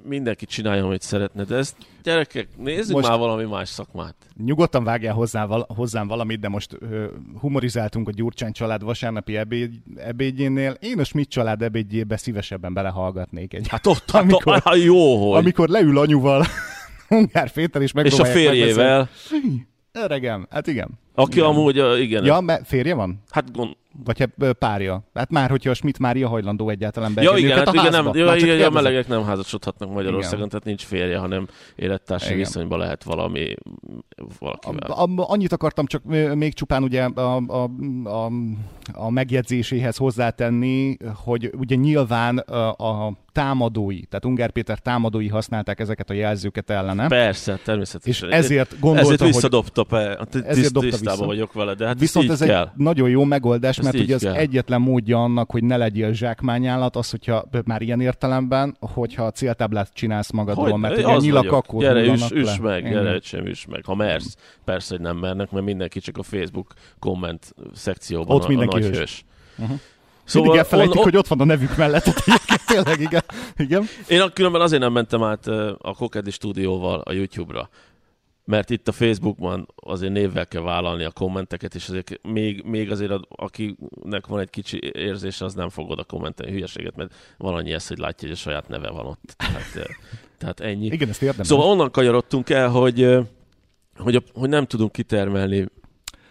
[0.05, 4.15] mindenki csinálja, amit szeretne, de ezt gyerekek, nézzük most már valami más szakmát.
[4.45, 7.05] Nyugodtan vágjál hozzá, val- hozzám valamit, de most ö,
[7.41, 10.77] humorizáltunk a Gyurcsány család vasárnapi ebéd, ebédjénél.
[10.81, 13.69] Én a Schmidt család ebédjébe szívesebben belehallgatnék egy.
[13.69, 15.39] Hát ott, hát amikor, hát, jó, hogy.
[15.39, 16.45] Amikor leül anyuval,
[17.09, 19.09] Ungár Fétel is És a férjével.
[19.93, 20.89] Öregem, hát igen.
[21.15, 21.49] Aki igen.
[21.49, 22.25] amúgy, igen.
[22.25, 23.23] Ja, mert férje van?
[23.31, 25.05] Hát gond, vagy hát párja.
[25.15, 28.63] Hát már, hogyha a Schmidt Mária hajlandó egyáltalán Ja, igen, hát igen, nem, ja, igen,
[28.63, 30.49] a melegek nem házasodhatnak Magyarországon, igen.
[30.49, 32.39] tehát nincs férje, hanem élettársi igen.
[32.39, 33.55] viszonyban lehet valami
[34.39, 34.91] valakivel.
[34.91, 36.03] A, a, annyit akartam csak
[36.35, 37.71] még csupán ugye a, a,
[38.05, 38.31] a,
[38.93, 46.11] a megjegyzéséhez hozzátenni, hogy ugye nyilván a, a támadói, tehát Ungár Péter támadói használták ezeket
[46.11, 47.07] a jelzőket ellene.
[47.07, 48.31] Persze, természetesen.
[48.31, 50.43] És ezért gondolta, ezért visszadobta, hogy...
[50.47, 51.25] Ezért dobta vissza.
[51.25, 52.63] vagyok vele, de hát Viszont ez kell.
[52.63, 57.11] egy nagyon jó megoldás, mert ugye az egyetlen módja annak, hogy ne legyél zsákmányállat, az,
[57.11, 62.31] hogyha már ilyen értelemben, hogyha céltáblát csinálsz magadról, hogy, mert ugye nyilak akkor Gyere, üss,
[62.31, 63.85] üss meg, gyere, sem üss meg.
[63.85, 68.49] Ha mersz, persze, hogy nem mernek, mert mindenki csak a Facebook komment szekcióban Ott a,
[68.49, 68.99] mindenki a nagy hős.
[68.99, 69.25] hős.
[69.59, 69.79] Uh-huh.
[70.25, 72.05] Szóval Mindig elfelejtik, on, hogy ott van a nevük mellett.
[72.67, 73.23] Tényleg, igen.
[73.57, 73.85] igen.
[74.09, 75.47] Én különben azért nem mentem át
[75.79, 77.69] a Kokedi stúdióval a YouTube-ra,
[78.45, 83.13] mert itt a Facebookban azért névvel kell vállalni a kommenteket, és azért még, még azért,
[83.29, 87.87] akinek van egy kicsi érzése, az nem fog oda kommentelni hülyeséget, mert van annyi ez,
[87.87, 89.35] hogy látja, hogy a saját neve van ott.
[89.37, 89.89] Tehát,
[90.39, 90.87] tehát ennyi.
[90.87, 91.47] Igen, ezt érdemes.
[91.47, 93.19] Szóval onnan kanyarodtunk el, hogy,
[93.97, 95.67] hogy, a, hogy nem tudunk kitermelni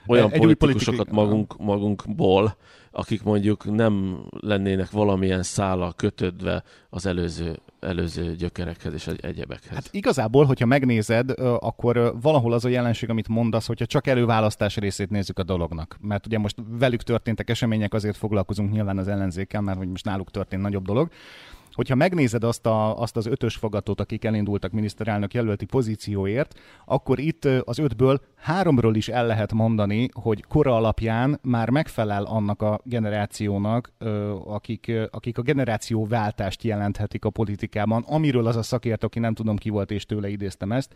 [0.08, 1.26] olyan egy politikusokat politikai...
[1.26, 2.56] magunk, magunkból,
[2.91, 9.74] akik mondjuk nem lennének valamilyen szála kötődve az előző, előző gyökerekhez és egyebekhez.
[9.74, 15.10] Hát igazából, hogyha megnézed, akkor valahol az a jelenség, amit mondasz, hogyha csak előválasztás részét
[15.10, 15.98] nézzük a dolognak.
[16.02, 20.32] Mert ugye most velük történtek események, azért foglalkozunk nyilván az ellenzékkel, mert hogy most náluk
[20.32, 21.10] történt nagyobb dolog
[21.73, 27.45] hogyha megnézed azt, a, azt az ötös fogatót, akik elindultak miniszterelnök jelölti pozícióért, akkor itt
[27.45, 33.93] az ötből háromról is el lehet mondani, hogy kora alapján már megfelel annak a generációnak,
[34.45, 39.69] akik, akik a generációváltást jelenthetik a politikában, amiről az a szakért, aki nem tudom ki
[39.69, 40.93] volt és tőle idéztem ezt,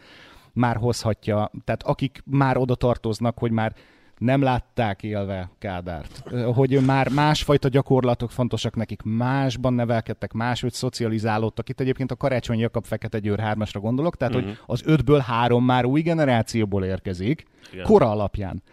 [0.54, 3.76] már hozhatja, tehát akik már oda tartoznak, hogy már
[4.18, 6.24] nem látták élve Kádárt.
[6.54, 11.70] Hogy már másfajta gyakorlatok fontosak nekik, másban nevelkedtek, máshogy szocializálódtak.
[11.70, 14.50] Itt egyébként a Karácsony Jakab Fekete Győr hármasra gondolok, tehát uh-huh.
[14.50, 17.86] hogy az ötből három már új generációból érkezik, Igen.
[17.86, 18.64] kora alapján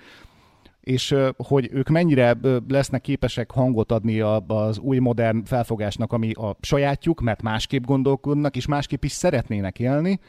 [0.83, 2.37] és hogy ők mennyire
[2.69, 8.67] lesznek képesek hangot adni az új modern felfogásnak, ami a sajátjuk, mert másképp gondolkodnak, és
[8.67, 10.21] másképp is szeretnének élni,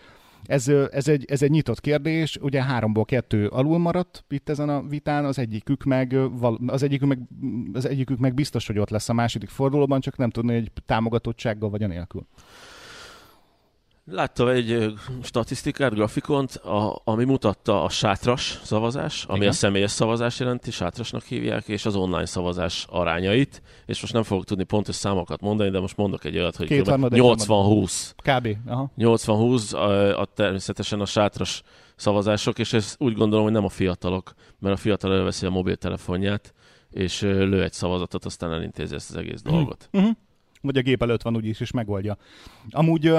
[0.45, 4.82] ez, ez, egy, ez egy nyitott kérdés, ugye háromból kettő alul maradt itt ezen a
[4.82, 6.17] vitán, az egyikük meg,
[6.67, 7.19] az egyikük meg,
[7.73, 11.69] az egyikük meg biztos, hogy ott lesz a második fordulóban, csak nem tudni, hogy támogatottsággal
[11.69, 12.27] vagy a nélkül.
[14.06, 19.50] Láttam egy statisztikát, grafikont, a, ami mutatta a sátras szavazás, ami Igen.
[19.50, 24.46] a személyes szavazás jelenti, sátrasnak hívják, és az online szavazás arányait, és most nem fogok
[24.46, 28.12] tudni pontos számokat mondani, de most mondok egy olyat, hogy 80-20.
[28.16, 28.58] Kb.
[28.98, 31.62] 80-20 a, a, természetesen a sátras
[31.96, 36.54] szavazások, és ez úgy gondolom, hogy nem a fiatalok, mert a fiatal elveszi a mobiltelefonját,
[36.89, 39.89] és lő egy szavazatot, aztán elintézi ezt az egész dolgot.
[39.92, 40.12] Uh-huh.
[40.62, 42.18] Vagy a gép előtt van úgyis, és megoldja.
[42.70, 43.12] Amúgy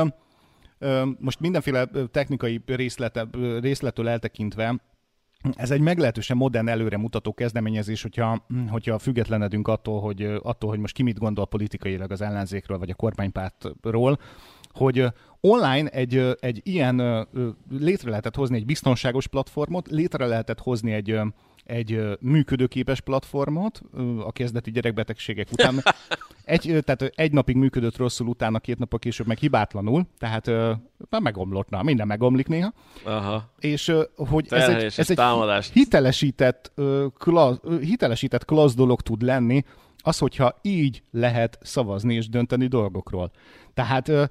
[1.19, 3.29] most mindenféle technikai részlete,
[3.61, 4.81] részletől eltekintve,
[5.53, 11.03] ez egy meglehetősen modern előremutató kezdeményezés, hogyha, hogyha függetlenedünk attól hogy, attól, hogy most ki
[11.03, 14.19] mit gondol politikailag az ellenzékről, vagy a kormánypártról,
[14.71, 15.07] hogy
[15.41, 17.27] online egy, egy ilyen
[17.71, 21.21] létre lehetett hozni egy biztonságos platformot, létre lehetett hozni egy,
[21.65, 23.83] egy működőképes platformot
[24.25, 25.83] a kezdeti gyerekbetegségek után.
[26.45, 30.47] Egy, tehát egy napig működött rosszul, utána két napok később meg hibátlanul, tehát
[31.11, 32.73] már megomlott, na, minden megomlik néha.
[33.05, 33.53] Aha.
[33.59, 36.73] És hogy ez egy, ez egy hitelesített,
[37.19, 39.65] klassz, hitelesített klassz dolog tud lenni,
[40.03, 43.31] az, hogyha így lehet szavazni és dönteni dolgokról.
[43.75, 44.31] Tehát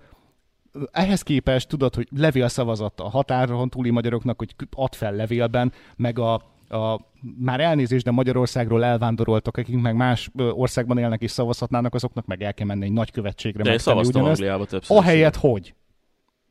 [0.91, 6.19] ehhez képest tudod, hogy levél szavazott a határon túli magyaroknak, hogy ad fel levélben, meg
[6.19, 12.25] a, a már elnézést, de Magyarországról elvándoroltak, akik meg más országban élnek és szavazhatnának, azoknak
[12.25, 13.63] meg el kell menni egy nagy követségre.
[13.63, 14.97] De én szavaztam Angliába többször.
[14.97, 15.73] Ahelyett hogy?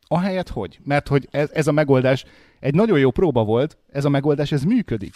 [0.07, 0.79] Ahelyett hogy?
[0.85, 2.25] Mert hogy ez, ez a megoldás
[2.61, 5.15] egy nagyon jó próba volt, ez a megoldás, ez működik.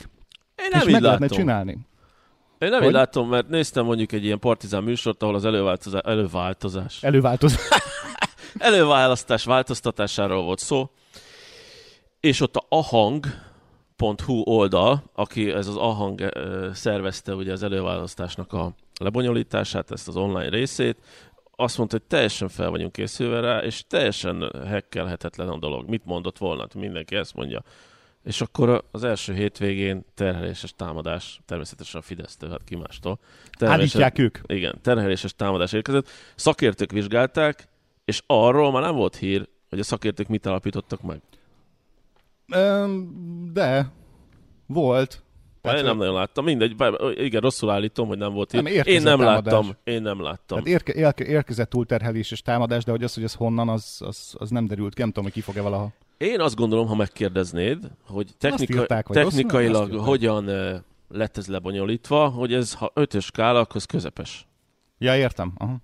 [0.56, 1.78] Én nem és így meg lehetne csinálni.
[2.58, 2.88] Én nem hogy?
[2.88, 6.02] így látom, mert néztem mondjuk egy ilyen partizán műsort, ahol az előváltozás...
[6.02, 7.02] Előváltozás.
[7.02, 7.68] Előváltozás.
[8.58, 10.90] Előválasztás változtatásáról volt szó,
[12.20, 13.26] és ott a ahang,
[14.24, 16.32] Hu oldal, aki ez az Ahang
[16.72, 20.96] szervezte ugye az előválasztásnak a lebonyolítását, ezt az online részét,
[21.56, 25.88] azt mondta, hogy teljesen fel vagyunk készülve rá, és teljesen hekkelhetetlen a dolog.
[25.88, 26.60] Mit mondott volna?
[26.60, 27.62] Hát mindenki ezt mondja.
[28.24, 33.18] És akkor az első hétvégén terheléses támadás, természetesen a fidesz hát ki mástól.
[33.60, 34.38] Állítják ők.
[34.46, 36.08] Igen, terheléses támadás érkezett.
[36.34, 37.68] Szakértők vizsgálták,
[38.04, 41.20] és arról már nem volt hír, hogy a szakértők mit alapítottak meg.
[43.52, 43.92] De,
[44.66, 45.20] volt.
[45.60, 49.02] Tehát, én nem nagyon láttam, mindegy, bár, igen, rosszul állítom, hogy nem volt Nem, én
[49.02, 49.44] nem támadás.
[49.44, 50.58] láttam, én nem láttam.
[50.62, 54.34] Tehát érke, érke, érkezett túlterhelés és támadás, de hogy az, hogy ez honnan, az, az,
[54.38, 55.92] az nem derült ki, nem tudom, hogy ki fog-e valaha.
[56.18, 60.44] Én azt gondolom, ha megkérdeznéd, hogy technika, írták, technikailag hogyan
[61.08, 64.46] lett ez lebonyolítva, hogy ez, ha ötös skála, akkor közepes.
[64.98, 65.52] Ja, értem.
[65.56, 65.76] Aha.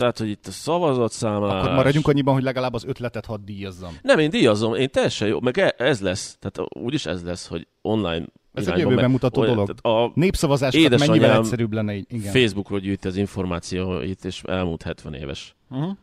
[0.00, 1.62] Tehát, hogy itt a szavazat számlálás...
[1.62, 3.98] Akkor maradjunk annyiban, hogy legalább az ötletet hadd díjazzam.
[4.02, 7.66] Nem, én díjazom, én teljesen jó, meg e- ez lesz, tehát úgyis ez lesz, hogy
[7.82, 9.74] online ez egy jövőben mutató olyan, dolog.
[9.82, 12.06] A Népszavazás mennyivel egyszerűbb lenne így.
[12.08, 12.32] Igen.
[12.32, 15.56] Facebookról gyűjti az információit, és elmúlt 70 éves.
[15.70, 15.96] Uh-huh.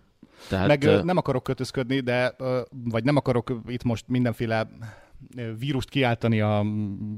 [0.49, 2.35] Tehát, Meg uh, nem akarok kötözködni, de
[2.83, 4.69] vagy nem akarok itt most mindenféle
[5.59, 6.65] vírust kiáltani a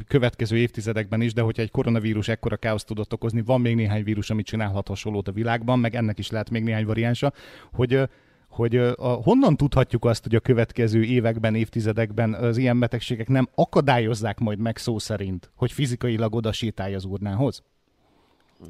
[0.07, 4.29] következő évtizedekben is, de hogyha egy koronavírus ekkora káoszt tudott okozni, van még néhány vírus,
[4.29, 7.33] amit csinálhat hasonlót a világban, meg ennek is lehet még néhány variánsa,
[7.71, 8.01] hogy
[8.49, 14.39] hogy a, honnan tudhatjuk azt, hogy a következő években, évtizedekben az ilyen betegségek nem akadályozzák
[14.39, 17.63] majd meg szó szerint, hogy fizikailag oda sétálj az urnához?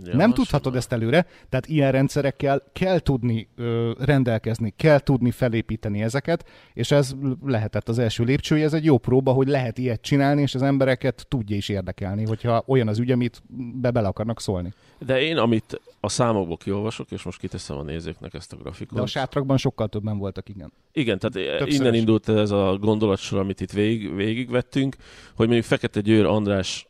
[0.06, 6.02] Ja, nem tudhatod ezt előre, tehát ilyen rendszerekkel kell tudni ö, rendelkezni, kell tudni felépíteni
[6.02, 10.42] ezeket, és ez lehetett az első lépcsője, ez egy jó próba, hogy lehet ilyet csinálni,
[10.42, 13.42] és az embereket tudja is érdekelni, hogyha olyan az ügy, amit
[13.82, 14.74] be bele akarnak szólni.
[15.06, 18.96] De én, amit a számokból kiolvasok, és most kiteszem a nézőknek ezt a grafikot.
[18.96, 20.72] De a sátrakban sokkal többen voltak, igen.
[20.92, 22.00] Igen, tehát Többször innen is.
[22.00, 24.96] indult ez a gondolatsor, amit itt végig, végigvettünk,
[25.36, 26.89] hogy mondjuk Fekete Győr András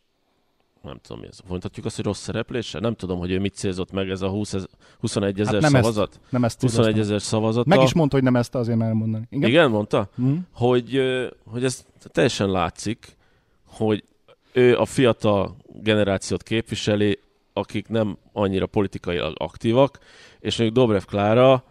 [0.84, 1.40] nem tudom, mi ez.
[1.48, 2.80] Mondhatjuk azt, hogy rossz szereplése?
[2.80, 4.56] Nem tudom, hogy ő mit célzott meg ez a 20,
[5.00, 6.10] 21 ezer hát nem szavazat.
[6.12, 7.66] Ezt, nem ezt 21 ezer szavazat.
[7.66, 9.28] Meg is mondta, hogy nem ezt azért már mondani.
[9.30, 10.10] Igen, Igen mondta?
[10.22, 10.36] Mm.
[10.54, 11.02] Hogy,
[11.46, 13.18] hogy ez teljesen látszik,
[13.68, 14.04] hogy
[14.54, 17.20] ő a fiatal generációt képviseli,
[17.54, 20.00] akik nem annyira politikailag aktívak,
[20.40, 21.64] és mondjuk Dobrev Klára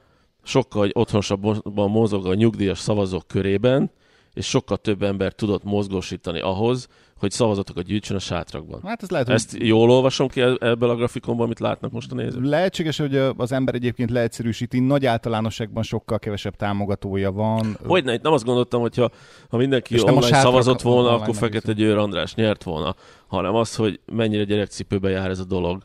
[0.42, 3.90] sokkal otthonosabban mozog a nyugdíjas szavazók körében,
[4.34, 6.88] és sokkal több ember tudott mozgósítani ahhoz,
[7.18, 8.80] hogy szavazatokat gyűjtsön a sátrakban.
[8.84, 12.14] Hát ez lehet, hogy Ezt jól olvasom ki ebből a grafikonból, amit látnak most a
[12.14, 12.44] nézők?
[12.44, 17.78] lehetséges, hogy az ember egyébként leegyszerűsíti, nagy általánosságban sokkal kevesebb támogatója van.
[17.86, 19.10] Hogy ne, itt nem azt gondoltam, hogyha
[19.48, 22.94] ha mindenki És online sátrak- szavazott volna, akkor Fekete Győr András nyert volna,
[23.26, 25.82] hanem az, hogy mennyire gyerekcipőbe jár ez a dolog,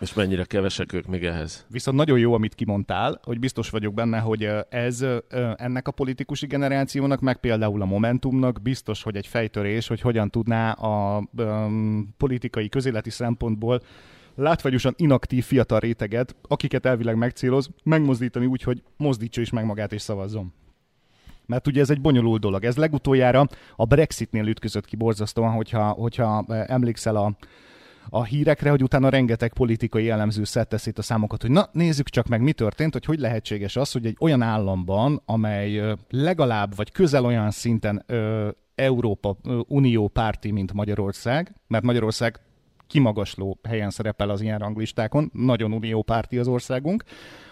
[0.00, 1.66] és mennyire kevesek ők még ehhez.
[1.68, 5.04] Viszont nagyon jó, amit kimondtál, hogy biztos vagyok benne, hogy ez
[5.56, 10.72] ennek a politikusi generációnak, meg például a Momentumnak biztos, hogy egy fejtörés, hogy hogyan tudná
[10.72, 13.82] a um, politikai közéleti szempontból
[14.34, 20.02] látványosan inaktív fiatal réteget, akiket elvileg megcéloz, megmozdítani úgy, hogy mozdítsa is meg magát és
[20.02, 20.52] szavazzon.
[21.46, 22.64] Mert ugye ez egy bonyolult dolog.
[22.64, 27.36] Ez legutoljára a Brexitnél ütközött ki borzasztóan, hogyha, hogyha emlékszel a,
[28.10, 32.26] a hírekre, hogy utána rengeteg politikai elemző szedte szét a számokat, hogy na nézzük csak
[32.26, 37.24] meg, mi történt, hogy hogy lehetséges az, hogy egy olyan államban, amely legalább vagy közel
[37.24, 42.40] olyan szinten ö, Európa ö, Unió párti, mint Magyarország, mert Magyarország
[42.86, 47.04] kimagasló helyen szerepel az ilyen ranglistákon, nagyon uniópárti az országunk.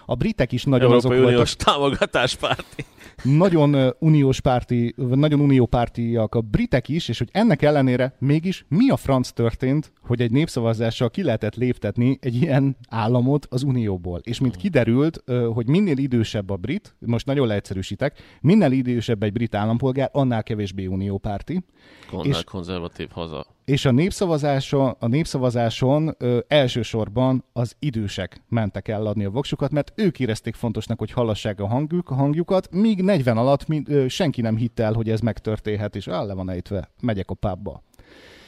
[0.06, 2.84] A britek is nagyon Európai azok voltak, Uniós támogatáspárti.
[3.22, 8.96] nagyon uniós párti, nagyon uniópártiak a britek is, és hogy ennek ellenére mégis mi a
[8.96, 14.20] franc történt, hogy egy népszavazással ki lehetett léptetni egy ilyen államot az unióból.
[14.22, 15.22] És mint kiderült,
[15.54, 20.86] hogy minél idősebb a brit, most nagyon leegyszerűsítek, minél idősebb egy brit állampolgár, annál kevésbé
[20.86, 21.64] uniópárti.
[22.10, 23.46] Kon- És- konzervatív haza.
[23.64, 29.92] És a népszavazáson, a népszavazáson ö, elsősorban az idősek mentek el adni a voksukat, mert
[29.96, 34.40] ők érezték fontosnak, hogy hallassák a hangjuk, a hangjukat, míg 40 alatt mi, ö, senki
[34.40, 37.82] nem hitte el, hogy ez megtörténhet, és áll le van ejtve, megyek a pubba.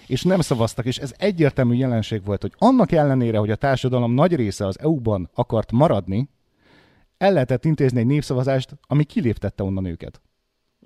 [0.06, 4.34] És nem szavaztak, és ez egyértelmű jelenség volt, hogy annak ellenére, hogy a társadalom nagy
[4.34, 6.28] része az EU-ban akart maradni,
[7.18, 10.20] el lehetett intézni egy népszavazást, ami kiléptette onnan őket.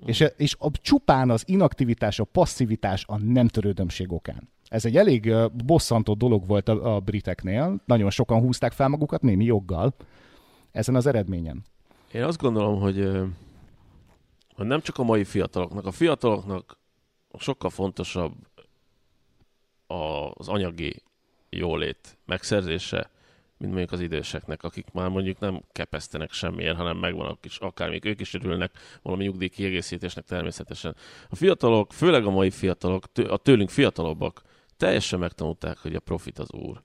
[0.05, 4.49] És, és a, csupán az inaktivitás, a passzivitás, a nem törődömség okán.
[4.67, 5.33] Ez egy elég
[5.65, 7.81] bosszantó dolog volt a, a briteknél.
[7.85, 9.95] Nagyon sokan húzták fel magukat, némi joggal,
[10.73, 11.63] ezen az eredményen.
[12.11, 13.09] Én azt gondolom, hogy,
[14.53, 16.77] hogy nem csak a mai fiataloknak, a fiataloknak
[17.37, 18.33] sokkal fontosabb
[19.87, 21.01] az anyagi
[21.49, 23.09] jólét megszerzése,
[23.57, 27.89] mint mondjuk az időseknek, akik már mondjuk nem kepesztenek semmiért, hanem megvan a kis, akár
[27.89, 30.95] még ők is örülnek valami nyugdíj kiegészítésnek természetesen.
[31.29, 34.41] A fiatalok, főleg a mai fiatalok, a tőlünk fiatalabbak
[34.77, 36.83] teljesen megtanulták, hogy a profit az úr.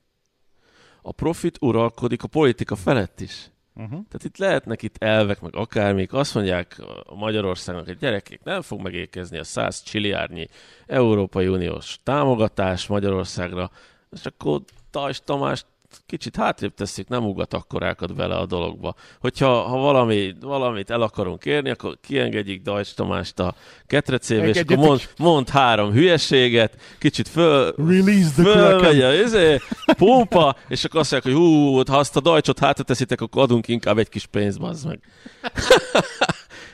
[1.03, 3.51] A profit uralkodik a politika felett is.
[3.78, 3.90] Uh-huh.
[3.90, 6.12] Tehát itt lehetnek itt elvek, meg akármik.
[6.12, 10.48] Azt mondják a Magyarországnak, hogy gyerekek, nem fog megékezni a 100 csiliárnyi
[10.86, 13.70] Európai Uniós támogatás Magyarországra,
[14.10, 14.60] és akkor
[14.90, 15.64] Tajs Tamás
[16.07, 18.94] kicsit hátrébb teszik, nem ugat akkorákat bele a dologba.
[19.20, 23.55] Hogyha ha valami, valamit el akarunk érni, akkor kiengedjük Dajcs Tamást a
[23.87, 29.61] ketrecébe, és akkor mond, mond három hülyeséget, kicsit föl, Release the fölmegy a izé,
[29.96, 33.68] pumpa, és akkor azt mondják, hogy hú, ha azt a dajcsot hátra teszitek, akkor adunk
[33.68, 35.01] inkább egy kis pénzt, bazd meg.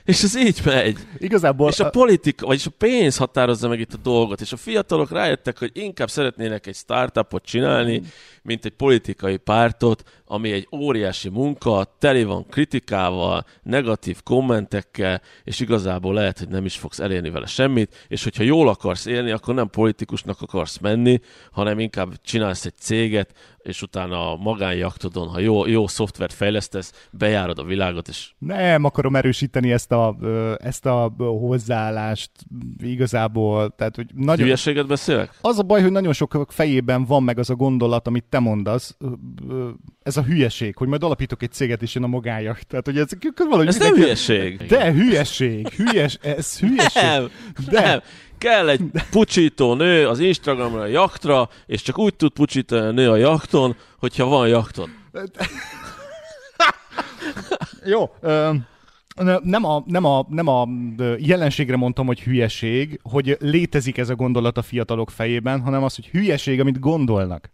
[0.05, 0.99] És ez így megy.
[1.19, 5.11] Igazából És a politika, vagyis a pénz határozza meg itt a dolgot, és a fiatalok
[5.11, 8.03] rájöttek, hogy inkább szeretnének egy startupot csinálni,
[8.43, 16.15] mint egy politikai pártot, ami egy óriási munka, teli van kritikával, negatív kommentekkel, és igazából
[16.15, 19.69] lehet, hogy nem is fogsz elérni vele semmit, és hogyha jól akarsz élni, akkor nem
[19.71, 21.21] politikusnak akarsz menni,
[21.53, 23.33] hanem inkább csinálsz egy céget,
[23.65, 29.17] és utána a magánjaktodon, ha jó, jó szoftvert fejlesztesz, bejárod a világot, és nem akarom
[29.17, 30.17] erősíteni ezt a,
[30.59, 32.31] ezt a hozzáállást
[32.83, 33.75] igazából.
[33.77, 35.39] Tehát, hogy nagyon, hülyeséget beszélek?
[35.41, 38.97] Az a baj, hogy nagyon sokak fejében van meg az a gondolat, amit te mondasz,
[40.03, 42.59] ez a hülyeség, hogy majd alapítok egy céget és jön a magájak.
[42.69, 44.67] Tehát, hogy ez valahogy Ez nem hülyeség.
[44.67, 47.03] De hülyeség, hülyes, ez hülyeség.
[47.03, 47.31] Nem,
[47.71, 47.81] De.
[47.81, 48.01] nem.
[48.39, 53.11] Kell egy pucsító nő az Instagramra a jaktra, és csak úgy tud pucsítani a nő
[53.11, 54.89] a jakton, hogyha van jaktod.
[57.85, 58.11] Jó,
[59.15, 60.69] ne- nem a, nem, a, nem a
[61.19, 66.07] jelenségre mondtam, hogy hülyeség, hogy létezik ez a gondolat a fiatalok fejében, hanem az, hogy
[66.07, 67.51] hülyeség, amit gondolnak.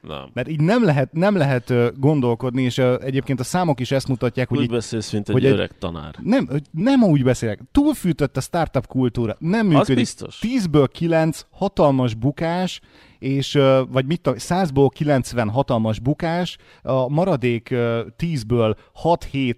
[0.00, 0.30] Nem.
[0.32, 4.58] Mert így nem lehet, nem lehet gondolkodni, és egyébként a számok is ezt mutatják, hogy
[4.58, 6.14] Úgy így beszélsz, mint egy hogy egy- öreg tanár.
[6.22, 7.60] nem, nem úgy beszélek.
[7.72, 9.36] Túlfűtött a startup kultúra.
[9.38, 9.96] Nem működik.
[9.96, 10.38] biztos.
[10.42, 12.80] 10-ből 9 hatalmas bukás,
[13.18, 17.68] és vagy mit tudom, 100-ból 90 hatalmas bukás, a maradék
[18.18, 19.54] 10-ből 6-7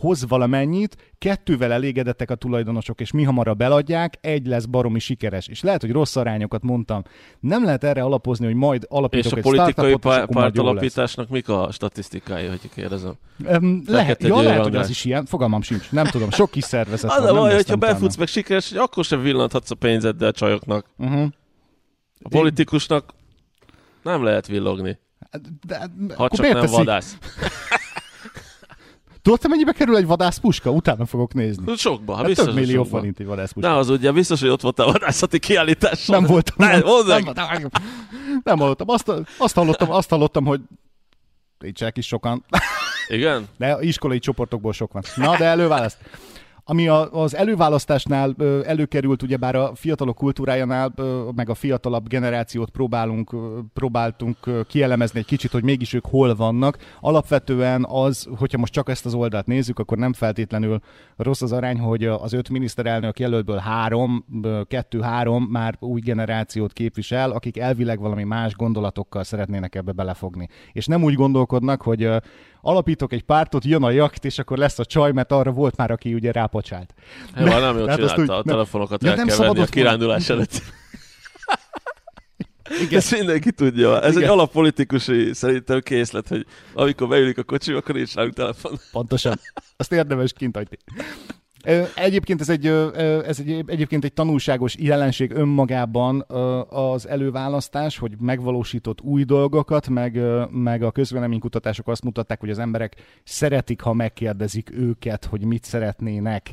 [0.00, 5.48] hoz valamennyit, kettővel elégedettek a tulajdonosok, és mi hamarabb eladják, egy lesz baromi sikeres.
[5.48, 7.02] És lehet, hogy rossz arányokat mondtam.
[7.40, 11.48] Nem lehet erre alapozni, hogy majd alapítok és egy a politikai startupot, párt alapításnak mik
[11.48, 13.12] a statisztikái, hogy kérdezem?
[13.46, 17.10] Um, lehet, ja, lehet, hogy az is ilyen, fogalmam sincs, nem tudom, sok kis szervezet.
[17.10, 20.86] Az a baj, hogyha befutsz meg sikeres, akkor sem villanthatsz a pénzeddel a csajoknak.
[20.98, 21.28] Uh-huh.
[22.22, 23.14] A politikusnak
[24.02, 24.98] nem lehet villogni.
[25.66, 26.76] De, de, ha csak nem teszik?
[26.76, 27.18] vadász.
[29.22, 30.70] Tudod, te mennyibe kerül egy vadászpuska?
[30.70, 31.76] Utána fogok nézni.
[31.76, 32.96] Sokba, hát biztos, Több millió sokba.
[32.98, 33.68] forint egy vadászpuska.
[33.68, 36.06] Na, az ugye biztos, hogy ott volt a vadászati kiállítás.
[36.06, 36.54] Nem voltam.
[36.56, 37.68] Nem, nem, nem, nem,
[38.42, 38.88] nem hallottam.
[38.88, 40.60] Azt, azt, hallottam, azt hallottam, hogy
[41.58, 42.44] nincsenek is sokan.
[43.08, 43.46] Igen?
[43.56, 45.02] De iskolai csoportokból sok van.
[45.16, 45.98] Na, de előválaszt.
[46.70, 50.92] Ami a, az előválasztásnál előkerült, ugyebár a fiatalok kultúrájánál,
[51.34, 53.34] meg a fiatalabb generációt próbálunk,
[53.72, 56.78] próbáltunk kielemezni egy kicsit, hogy mégis ők hol vannak.
[57.00, 60.80] Alapvetően az, hogyha most csak ezt az oldalt nézzük, akkor nem feltétlenül
[61.16, 64.24] rossz az arány, hogy az öt miniszterelnök jelöltből három,
[64.66, 70.48] kettő-három már új generációt képvisel, akik elvileg valami más gondolatokkal szeretnének ebbe belefogni.
[70.72, 72.10] És nem úgy gondolkodnak, hogy
[72.60, 75.90] alapítok egy pártot, jön a jakt, és akkor lesz a csaj, mert arra volt már,
[75.90, 76.94] aki ugye rápocsált.
[77.36, 80.62] Jó, ne, nem jól csinálta, úgy, a telefonokat nem, el kell venni a kirándulás előtt.
[82.82, 82.98] Igen.
[82.98, 84.02] Ezt mindenki tudja.
[84.02, 84.22] Ez Igen.
[84.22, 88.78] egy alappolitikusi szerintem készlet, hogy amikor beülik a kocsi, akkor nincs nálunk telefon.
[88.92, 89.40] Pontosan.
[89.76, 90.76] Azt érdemes kint hagyni.
[91.94, 92.66] Egyébként ez egy,
[93.26, 96.24] ez egy, egyébként egy tanulságos jelenség önmagában
[96.68, 102.94] az előválasztás, hogy megvalósított új dolgokat, meg, meg a közvéleménykutatások azt mutatták, hogy az emberek
[103.24, 106.52] szeretik, ha megkérdezik őket, hogy mit szeretnének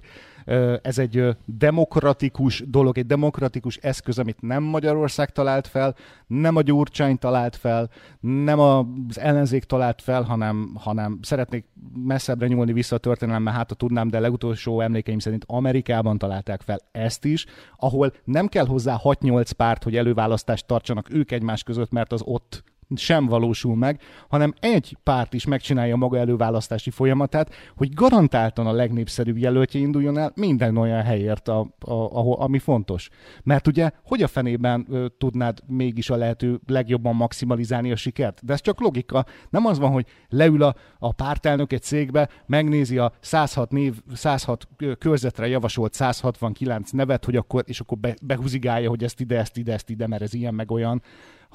[0.81, 5.95] ez egy demokratikus dolog, egy demokratikus eszköz, amit nem Magyarország talált fel,
[6.27, 7.89] nem a Gyurcsány talált fel,
[8.19, 13.75] nem az ellenzék talált fel, hanem, hanem szeretnék messzebbre nyúlni vissza a történelembe, hát ha
[13.75, 17.45] tudnám, de legutolsó emlékeim szerint Amerikában találták fel ezt is,
[17.77, 22.63] ahol nem kell hozzá 6-8 párt, hogy előválasztást tartsanak ők egymás között, mert az ott
[22.95, 29.37] sem valósul meg, hanem egy párt is megcsinálja maga előválasztási folyamatát, hogy garantáltan a legnépszerűbb
[29.37, 33.09] jelöltje induljon el minden olyan helyért, a, a, ahol, ami fontos.
[33.43, 38.45] Mert ugye, hogy a fenében ö, tudnád mégis a lehető legjobban maximalizálni a sikert?
[38.45, 39.25] De ez csak logika.
[39.49, 44.67] Nem az van, hogy leül a, a pártelnök egy cégbe, megnézi a 106 név, 106
[44.99, 49.73] körzetre javasolt 169 nevet, hogy akkor, és akkor be, behúzigálja, hogy ezt ide, ezt ide,
[49.73, 51.01] ezt ide, mert ez ilyen meg olyan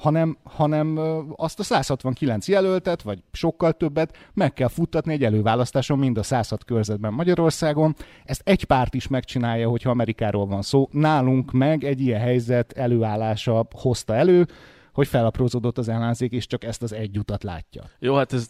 [0.01, 0.99] hanem, hanem
[1.35, 6.63] azt a 169 jelöltet, vagy sokkal többet meg kell futtatni egy előválasztáson mind a 106
[6.63, 7.95] körzetben Magyarországon.
[8.23, 10.89] Ezt egy párt is megcsinálja, hogyha Amerikáról van szó.
[10.91, 14.47] Nálunk meg egy ilyen helyzet előállása hozta elő,
[14.93, 17.83] hogy felaprózódott az ellenzék, és csak ezt az egy utat látja.
[17.99, 18.49] Jó, hát ez,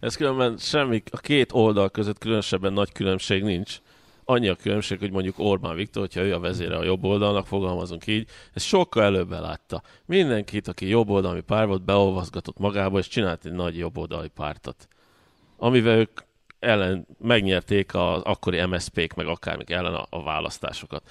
[0.00, 3.80] ez különben semmi, a két oldal között különösebben nagy különbség nincs
[4.24, 8.06] annyi a különbség, hogy mondjuk Orbán Viktor, hogyha ő a vezére a jobb oldalnak, fogalmazunk
[8.06, 9.82] így, ez sokkal előbb látta.
[10.06, 14.88] Mindenkit, aki jobb oldalmi pár volt, beolvaszgatott magába, és csinált egy nagy jobb oldali pártot.
[15.56, 16.20] Amivel ők
[16.58, 21.02] ellen megnyerték az akkori MSZP-k, meg akármik ellen a, a választásokat.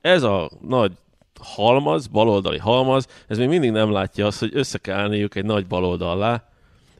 [0.00, 0.92] Ez a nagy
[1.40, 5.66] halmaz, baloldali halmaz, ez még mindig nem látja azt, hogy össze kell állniuk egy nagy
[5.66, 6.49] baloldallá,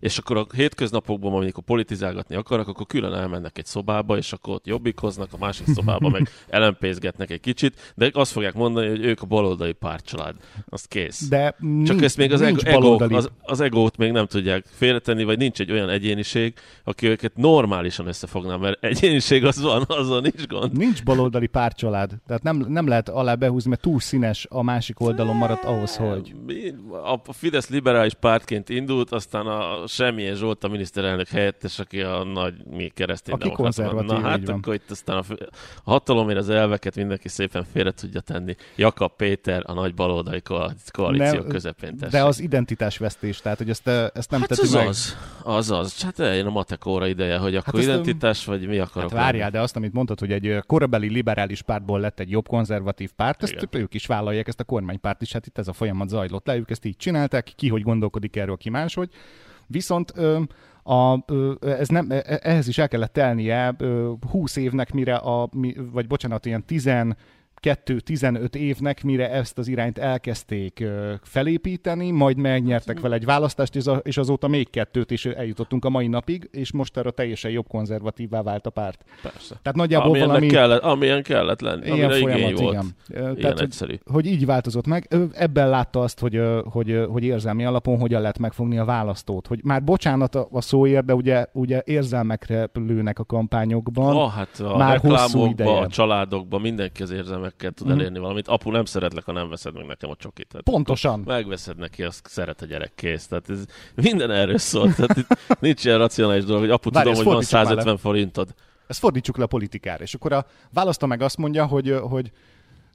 [0.00, 4.66] és akkor a hétköznapokban, amikor politizálgatni akarnak, akkor külön elmennek egy szobába, és akkor ott
[4.66, 9.26] jobbikoznak, a másik szobába meg ellenpészgetnek egy kicsit, de azt fogják mondani, hogy ők a
[9.26, 10.34] baloldali pártcsalád.
[10.68, 11.28] Azt kész.
[11.28, 15.60] De Csak ezt még az, ego, az, az egót még nem tudják félretenni, vagy nincs
[15.60, 20.76] egy olyan egyéniség, aki őket normálisan összefogná, mert egyéniség az van, azon nincs gond.
[20.76, 22.12] Nincs baloldali pártcsalád.
[22.26, 26.34] Tehát nem, nem lehet alá behúzni, mert túl színes a másik oldalon maradt ahhoz, hogy...
[27.04, 32.54] A Fidesz liberális pártként indult, aztán a semmilyen Zsolt a miniszterelnök helyettes, aki a nagy
[32.70, 35.22] mi keresztény aki konzervatív, Na hát akkor itt aztán a,
[35.84, 38.54] a hatalomért az elveket mindenki szépen félre tudja tenni.
[38.76, 40.42] Jakab Péter a nagy baloldali
[40.92, 42.12] koalíció ne, közepén tessék.
[42.12, 44.86] De az identitásvesztés, tehát hogy ezt, ezt nem hát az meg.
[44.86, 46.02] Az, az az.
[46.02, 49.10] Hát eljön a matekóra ideje, hogy akkor hát identitás, vagy mi akarok.
[49.10, 53.10] Hát várjál, de azt, amit mondtad, hogy egy korabeli liberális pártból lett egy jobb konzervatív
[53.16, 53.68] párt, ezt Igen.
[53.72, 56.70] ők is vállalják, ezt a kormánypárt is, hát itt ez a folyamat zajlott le, ők
[56.70, 59.10] ezt így csinálták, ki hogy gondolkodik erről, ki máshogy.
[59.70, 60.10] Viszont
[60.82, 61.24] a,
[61.60, 65.48] ez nem, e, ehhez is el kellett telnie ö, 20 évnek, mire a,
[65.92, 66.86] vagy bocsánat, ilyen 10
[67.62, 70.84] 2-15 évnek, mire ezt az irányt elkezdték
[71.22, 76.48] felépíteni, majd megnyertek vele egy választást, és azóta még kettőt, és eljutottunk a mai napig,
[76.52, 79.04] és most arra teljesen jobb konzervatívá vált a párt.
[79.22, 79.54] Persze.
[79.62, 80.52] Tehát nagyjából Amilyennek valami...
[80.52, 82.72] Kellett, amilyen kellett lenni, Ilyen folyamat, volt.
[82.72, 82.86] igen.
[83.08, 83.94] Ilyen Tehát, hogy, egyszerű.
[84.10, 85.08] hogy így változott meg.
[85.32, 89.46] Ebben látta azt, hogy, hogy, hogy érzelmi alapon hogyan lehet megfogni a választót.
[89.46, 94.16] Hogy már bocsánat a szóért, de ugye, ugye érzelmekre lőnek a kampányokban.
[94.16, 95.78] Ah, hát a Már hosszú ideje.
[95.78, 97.10] a családokban mindenki az
[97.50, 97.98] érzelmekkel tud Mhm.
[97.98, 98.48] elérni valamit.
[98.48, 100.46] Apu, nem szeretlek, ha nem veszed meg nekem a csokit.
[100.48, 101.22] Tehát Pontosan.
[101.26, 103.26] Megveszed neki, azt szeret a gyerek, kész.
[103.26, 104.94] Tehát ez minden erről szól.
[104.94, 107.82] Tehát itt nincs ilyen racionális dolog, hogy apu, Várj, tudom, hogy van fordítsuk már le.
[107.82, 108.54] 150 forintod.
[108.86, 110.02] Ezt fordítsuk le a politikára.
[110.02, 112.30] És akkor a választó meg azt mondja, hogy, hogy,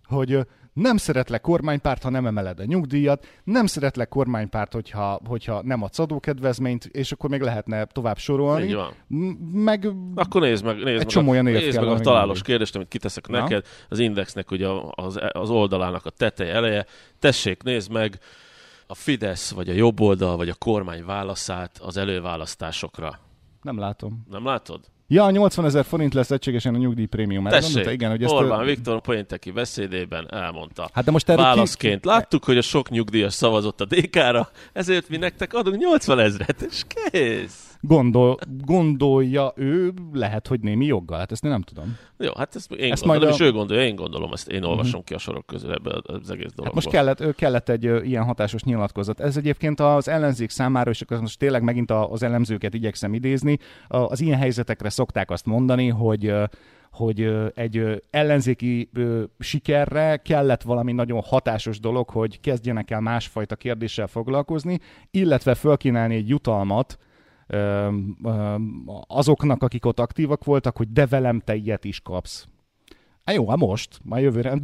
[0.04, 0.42] hogy ö,
[0.76, 6.00] nem szeretlek kormánypárt, ha nem emeled a nyugdíjat, nem szeretlek kormánypárt, hogyha, hogyha nem adsz
[6.00, 8.66] adókedvezményt, és akkor még lehetne tovább sorolni.
[8.66, 8.94] Így van.
[9.54, 13.28] Meg Akkor nézd meg, nézd meg, csomó olyan nézd meg a találós kérdést, amit kiteszek
[13.28, 13.40] Na.
[13.40, 13.66] neked.
[13.90, 16.86] Az indexnek ugye az, az oldalának a teteje eleje.
[17.20, 18.20] Tessék, nézd meg
[18.88, 23.20] a Fidesz, vagy a jobb oldal, vagy a kormány válaszát az előválasztásokra.
[23.62, 24.26] nem látom.
[24.30, 24.80] Nem látod?
[25.08, 27.48] Ja, 80 ezer forint lesz egységesen a nyugdíjprémium.
[27.48, 27.92] Erre Tessék, gondolta?
[27.92, 30.90] igen, hogy ezt Orbán ö- Viktor Pointeki beszédében elmondta.
[30.94, 35.10] Hát de most erről ki- Válaszként láttuk, hogy a sok nyugdíjas szavazott a DK-ra, ezért
[35.10, 37.75] mi nektek adunk 80 ezret, és kész.
[37.82, 41.18] Gondol, gondolja ő, lehet, hogy némi joggal.
[41.18, 41.98] Hát ezt én nem tudom.
[42.18, 44.64] Jó, hát ezt én Ezt gondolom, majd és a- ő gondolja, én gondolom, ezt én
[44.64, 46.66] olvasom ki a sorok közül ebbe az egész dologból.
[46.66, 49.20] Hát most kellett, kellett egy ö, ilyen hatásos nyilatkozat.
[49.20, 53.58] Ez egyébként az ellenzék számára, és akkor most tényleg megint az elemzőket igyekszem idézni,
[53.88, 56.34] az ilyen helyzetekre szokták azt mondani, hogy
[56.92, 58.90] hogy egy ellenzéki
[59.40, 64.80] sikerre kellett valami nagyon hatásos dolog, hogy kezdjenek el másfajta kérdéssel foglalkozni,
[65.12, 66.98] illetve fölkínálni egy jutalmat
[69.08, 72.48] azoknak, akik ott aktívak voltak, hogy de velem te ilyet is kapsz.
[73.24, 74.58] Hát jó, hát most, már jövőre.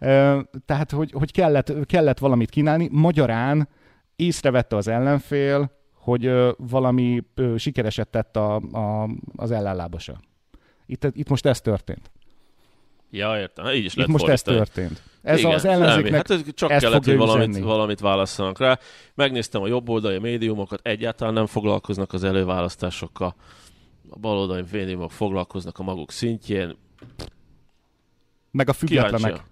[0.66, 2.88] Tehát, hogy, hogy kellett, kellett valamit kínálni.
[2.90, 3.68] Magyarán
[4.16, 7.22] észrevette az ellenfél, hogy valami
[7.56, 10.20] sikereset tett a, a, az ellenlábasa.
[10.86, 12.10] Itt, itt most ez történt.
[13.14, 14.56] Ja, értem, így is Itt lehet most ez fordítani.
[14.56, 15.02] történt.
[15.22, 17.64] Ez Igen, az ellenzéknek Hát ez csak ezt kellett, hogy valamit, üzenni.
[17.66, 18.78] valamit válasszanak rá.
[19.14, 23.34] Megnéztem a jobb oldali médiumokat, egyáltalán nem foglalkoznak az előválasztásokkal.
[24.10, 26.76] A baloldali médiumok foglalkoznak a maguk szintjén.
[28.50, 29.16] meg a függetlenek.
[29.18, 29.50] Kíváncsiak.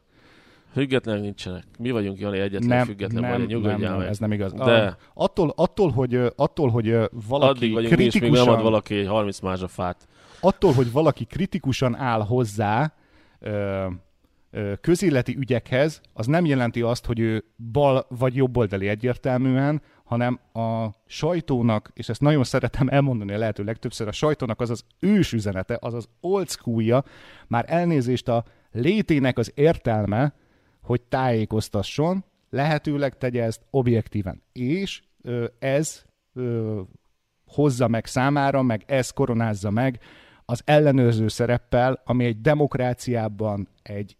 [0.72, 1.64] Függetlenek nincsenek.
[1.78, 4.52] Mi vagyunk, Jani, egyetlen Nem, független, nem, vagy nem, nyugodjál nem, ez nem igaz.
[4.52, 4.84] De.
[4.86, 6.96] A, attól, attól, hogy, attól, hogy
[7.28, 8.54] valaki Addig vagyunk mi is, míg nem kritikusan...
[8.58, 10.08] ad valaki egy 30 mázsa fát.
[10.40, 12.94] attól, hogy valaki kritikusan áll hozzá
[13.40, 13.86] ö,
[14.50, 20.88] ö, közéleti ügyekhez, az nem jelenti azt, hogy ő bal vagy jobboldali egyértelműen, hanem a
[21.06, 25.78] sajtónak, és ezt nagyon szeretem elmondani a lehető legtöbbször, a sajtónak az az ős üzenete,
[25.80, 27.04] az az old schoolja,
[27.46, 30.34] már elnézést a létének az értelme,
[30.82, 34.42] hogy tájékoztasson, lehetőleg tegye ezt objektíven.
[34.52, 36.80] És ö, ez ö,
[37.46, 40.00] hozza meg számára, meg ez koronázza meg
[40.50, 44.16] az ellenőrző szereppel, ami egy demokráciában egy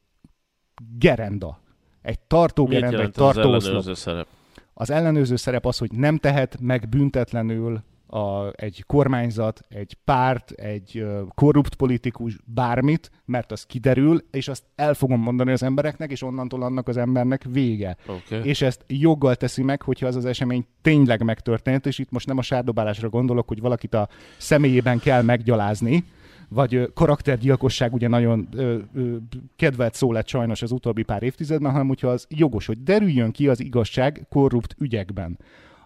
[0.98, 1.60] gerenda.
[2.02, 4.26] Egy tartó Mit gerenda, egy ez az ellenőrző szerep?
[4.74, 11.06] Az ellenőrző szerep az, hogy nem tehet meg büntetlenül a, egy kormányzat, egy párt, egy
[11.34, 16.62] korrupt politikus bármit, mert az kiderül, és azt el fogom mondani az embereknek, és onnantól
[16.62, 17.96] annak az embernek vége.
[18.06, 18.48] Okay.
[18.48, 22.38] És ezt joggal teszi meg, hogyha az az esemény tényleg megtörtént, és itt most nem
[22.38, 26.04] a sárdobálásra gondolok, hogy valakit a személyében kell meggyalázni,
[26.51, 29.16] vagy karaktergyilkosság ugye nagyon ö, ö,
[29.57, 33.48] kedvelt szó lett sajnos az utóbbi pár évtizedben, hanem hogyha az jogos, hogy derüljön ki
[33.48, 35.38] az igazság korrupt ügyekben.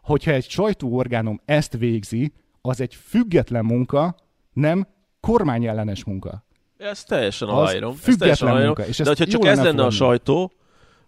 [0.02, 4.16] Hogyha egy sajtóorgánum ezt végzi, az egy független munka,
[4.52, 4.86] nem
[5.20, 6.44] kormányellenes munka.
[6.76, 7.90] Ezt teljesen aláírom.
[7.90, 8.66] Ezt független teljesen aláírom.
[8.76, 10.52] munka, és De hogyha csak ez lenne a sajtó,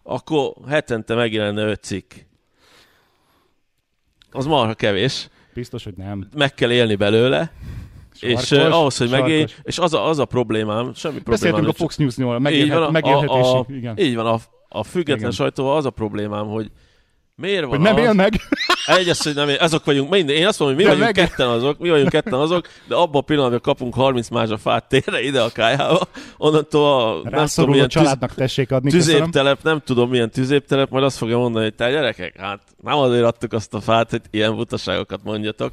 [0.02, 2.12] akkor hetente megjelenne öt cikk.
[4.30, 5.28] Az marha kevés.
[5.54, 6.28] Biztos, hogy nem.
[6.34, 7.52] Meg kell élni belőle.
[8.20, 11.72] És uh, ahhoz, hogy megélj, és az a, az a problémám, semmi problémám Beszéltünk a.
[11.72, 13.38] Fox News-nyól, a megélhet, a- megélhetési.
[13.48, 13.98] a, a, igen.
[13.98, 14.38] Így van, a,
[14.68, 15.30] a független Igen.
[15.30, 16.70] sajtóval az a problémám, hogy
[17.34, 18.32] miért van Hogy nem az, él meg.
[18.86, 21.16] Egy az, hogy nem él, azok vagyunk, minden, én azt mondom, hogy mi De vagyunk
[21.16, 24.88] meg- ketten azok, mi vagyunk ketten azok, de abban a pillanatban kapunk 30 mázsa fát
[24.88, 26.00] térre ide a kájába,
[26.36, 26.84] onnantól
[27.24, 28.90] a, nem tudom, milyen tüz, családnak tessék adni.
[28.90, 33.24] tüzéptelep, nem tudom milyen tüzéptelep, majd azt fogja mondani, hogy te gyerekek, hát nem azért
[33.24, 35.72] adtuk azt a fát, hogy ilyen butaságokat mondjatok,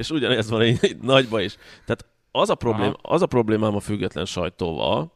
[0.00, 1.56] és ugyanez van így, így nagyba is.
[1.84, 5.12] Tehát az a, problém, az a problémám a független sajtóval,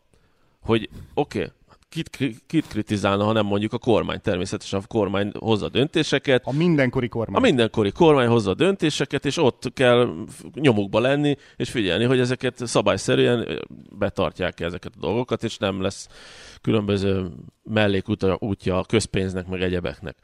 [0.60, 1.52] hogy oké, okay,
[1.88, 4.20] kit, kit kritizálna, ha nem mondjuk a kormány.
[4.20, 6.42] Természetesen a kormány hozza döntéseket.
[6.46, 7.36] A mindenkori kormány.
[7.36, 10.14] A mindenkori kormány hozza döntéseket, és ott kell
[10.54, 13.66] nyomukba lenni, és figyelni, hogy ezeket szabályszerűen
[13.98, 16.08] betartják ezeket a dolgokat, és nem lesz
[16.60, 17.30] különböző
[17.62, 20.16] mellékútja a közpénznek, meg egyebeknek.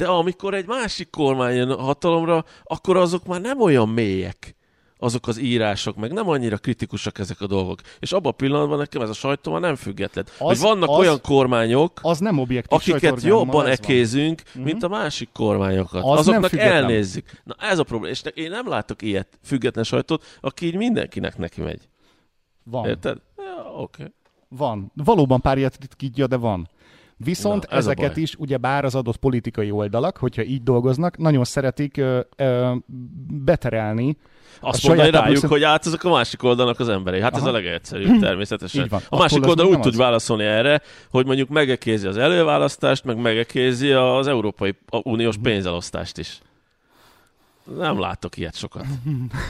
[0.00, 4.56] De amikor egy másik kormány jön hatalomra, akkor azok már nem olyan mélyek
[4.98, 7.80] azok az írások, meg nem annyira kritikusak ezek a dolgok.
[7.98, 10.24] És abban a pillanatban nekem ez a sajtó már nem független.
[10.38, 14.64] Az, hogy vannak az, olyan kormányok, az nem objektív akiket jobban ekézünk, van.
[14.64, 14.98] mint uh-huh.
[14.98, 16.02] a másik kormányokat.
[16.04, 17.30] Az Azoknak elnézzük.
[17.44, 18.12] Na ez a probléma.
[18.12, 21.88] És én nem látok ilyet független sajtót, aki így mindenkinek neki megy.
[22.64, 22.88] Van.
[22.88, 23.18] Érted?
[23.36, 24.02] Ja, oké.
[24.02, 24.14] Okay.
[24.48, 24.92] Van.
[24.94, 26.68] Valóban pár ilyet ritkítja, de van.
[27.24, 31.44] Viszont Na, ez ezeket is, ugye bár az adott politikai oldalak, hogyha így dolgoznak, nagyon
[31.44, 32.74] szeretik ö, ö,
[33.44, 34.16] beterelni
[34.60, 35.52] azt mondani rájuk, szerint...
[35.52, 37.20] hogy át azok a másik oldalnak az emberei.
[37.20, 37.40] Hát Aha.
[37.40, 38.86] ez a legegyszerűbb természetesen.
[38.90, 39.00] van.
[39.08, 44.26] A másik oldal úgy tud válaszolni erre, hogy mondjuk megekézi az előválasztást, meg megekézi az
[44.26, 46.40] Európai Uniós pénzelosztást is.
[47.76, 48.86] Nem látok ilyet sokat.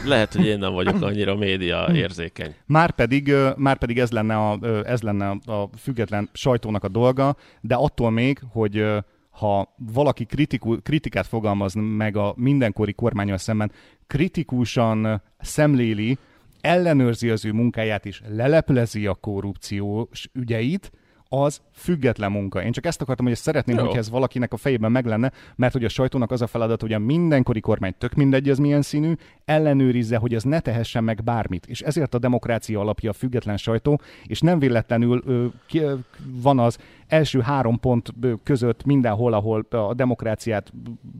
[0.04, 2.54] Lehet, hogy én nem vagyok annyira média érzékeny.
[2.66, 3.34] Márpedig,
[3.78, 8.84] pedig ez, lenne a, ez lenne a független sajtónak a dolga, de attól még, hogy
[9.30, 13.72] ha valaki kritiku, kritikát fogalmaz meg a mindenkori kormányal szemben,
[14.06, 16.18] kritikusan szemléli,
[16.60, 20.92] ellenőrzi az ő munkáját és leleplezi a korrupciós ügyeit,
[21.32, 22.62] az független munka.
[22.62, 25.72] Én csak ezt akartam, hogy ezt szeretném, hogy ez valakinek a fejében meg lenne, mert
[25.72, 29.12] hogy a sajtónak az a feladat, hogy a mindenkori kormány tök mindegy, ez milyen színű,
[29.44, 31.66] ellenőrizze, hogy ez ne tehessen meg bármit.
[31.66, 35.94] És ezért a demokrácia alapja a független sajtó, és nem véletlenül ö, ki, ö,
[36.32, 36.78] van az
[37.10, 40.72] első három pont között mindenhol, ahol a demokráciát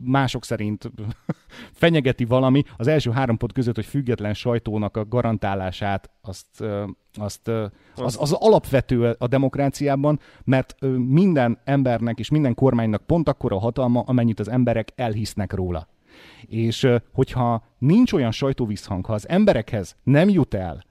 [0.03, 0.91] mások szerint
[1.81, 6.63] fenyegeti valami, az első három pont között, hogy független sajtónak a garantálását azt
[7.13, 7.47] azt,
[7.95, 10.75] az, az alapvető a demokráciában, mert
[11.07, 15.87] minden embernek és minden kormánynak pont akkora hatalma, amennyit az emberek elhisznek róla.
[16.41, 20.83] És hogyha nincs olyan sajtóvízhang, ha az emberekhez nem jut el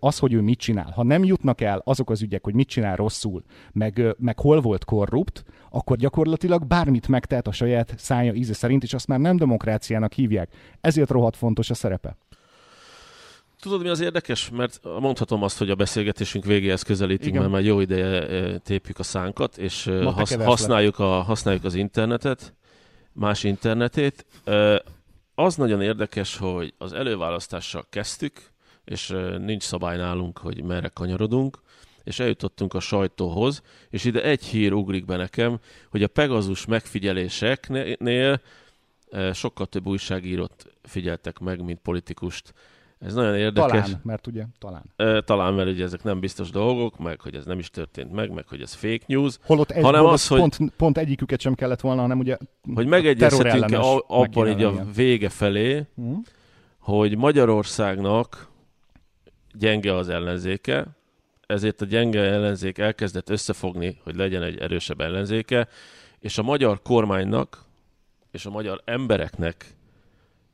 [0.00, 2.96] az, hogy ő mit csinál, ha nem jutnak el azok az ügyek, hogy mit csinál
[2.96, 3.42] rosszul,
[3.72, 8.94] meg, meg hol volt korrupt, akkor gyakorlatilag bármit megtehet a saját szája íze szerint, és
[8.94, 10.52] azt már nem demokráciának hívják.
[10.80, 12.16] Ezért rohadt fontos a szerepe.
[13.60, 14.50] Tudod, mi az érdekes?
[14.50, 17.40] Mert mondhatom azt, hogy a beszélgetésünk végéhez közelítünk, Igen.
[17.40, 22.54] mert már jó ideje tépjük a szánkat, és hasz, használjuk, a, használjuk az internetet,
[23.12, 24.26] más internetét.
[25.34, 28.52] Az nagyon érdekes, hogy az előválasztással kezdtük,
[28.84, 31.58] és nincs szabály nálunk, hogy merre kanyarodunk,
[32.04, 35.58] és eljutottunk a sajtóhoz, és ide egy hír ugrik be nekem,
[35.90, 38.40] hogy a Pegazus megfigyeléseknél
[39.32, 42.54] sokkal több újságírót figyeltek meg, mint politikust.
[42.98, 43.70] Ez nagyon érdekes.
[43.70, 44.82] Talán, mert ugye, talán.
[44.96, 48.30] E, talán, mert ugye ezek nem biztos dolgok, meg hogy ez nem is történt meg,
[48.30, 49.38] meg hogy ez fake news.
[49.42, 52.36] Holott egy, hanem az, hogy pont, pont egyiküket sem kellett volna, hanem ugye
[52.74, 56.18] Hogy megegyezhetünk abban így a vége felé, uh-huh.
[56.78, 58.49] hogy Magyarországnak
[59.52, 60.86] gyenge az ellenzéke,
[61.46, 65.68] ezért a gyenge ellenzék elkezdett összefogni, hogy legyen egy erősebb ellenzéke,
[66.18, 67.64] és a magyar kormánynak
[68.30, 69.74] és a magyar embereknek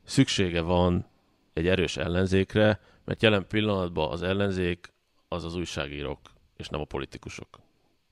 [0.03, 1.05] szüksége van
[1.53, 4.93] egy erős ellenzékre, mert jelen pillanatban az ellenzék
[5.27, 6.19] az az újságírók,
[6.57, 7.66] és nem a politikusok.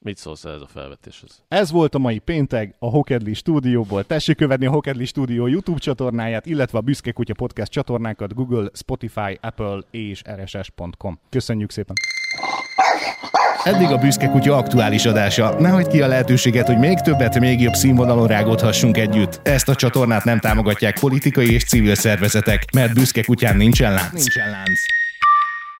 [0.05, 1.41] Mit szólsz ez a felvetéshez?
[1.47, 4.05] Ez volt a mai péntek a Hokedli stúdióból.
[4.05, 9.37] Tessék követni a Hokedli stúdió YouTube csatornáját, illetve a Büszke Kutya Podcast csatornákat Google, Spotify,
[9.41, 11.19] Apple és rss.com.
[11.29, 11.95] Köszönjük szépen!
[13.63, 15.59] Eddig a Büszke Kutya aktuális adása.
[15.59, 19.39] Ne hagyd ki a lehetőséget, hogy még többet, még jobb színvonalon rágódhassunk együtt.
[19.43, 24.13] Ezt a csatornát nem támogatják politikai és civil szervezetek, mert Büszke Kutyán nincsen lánc.
[24.13, 24.79] Nincsen lánc.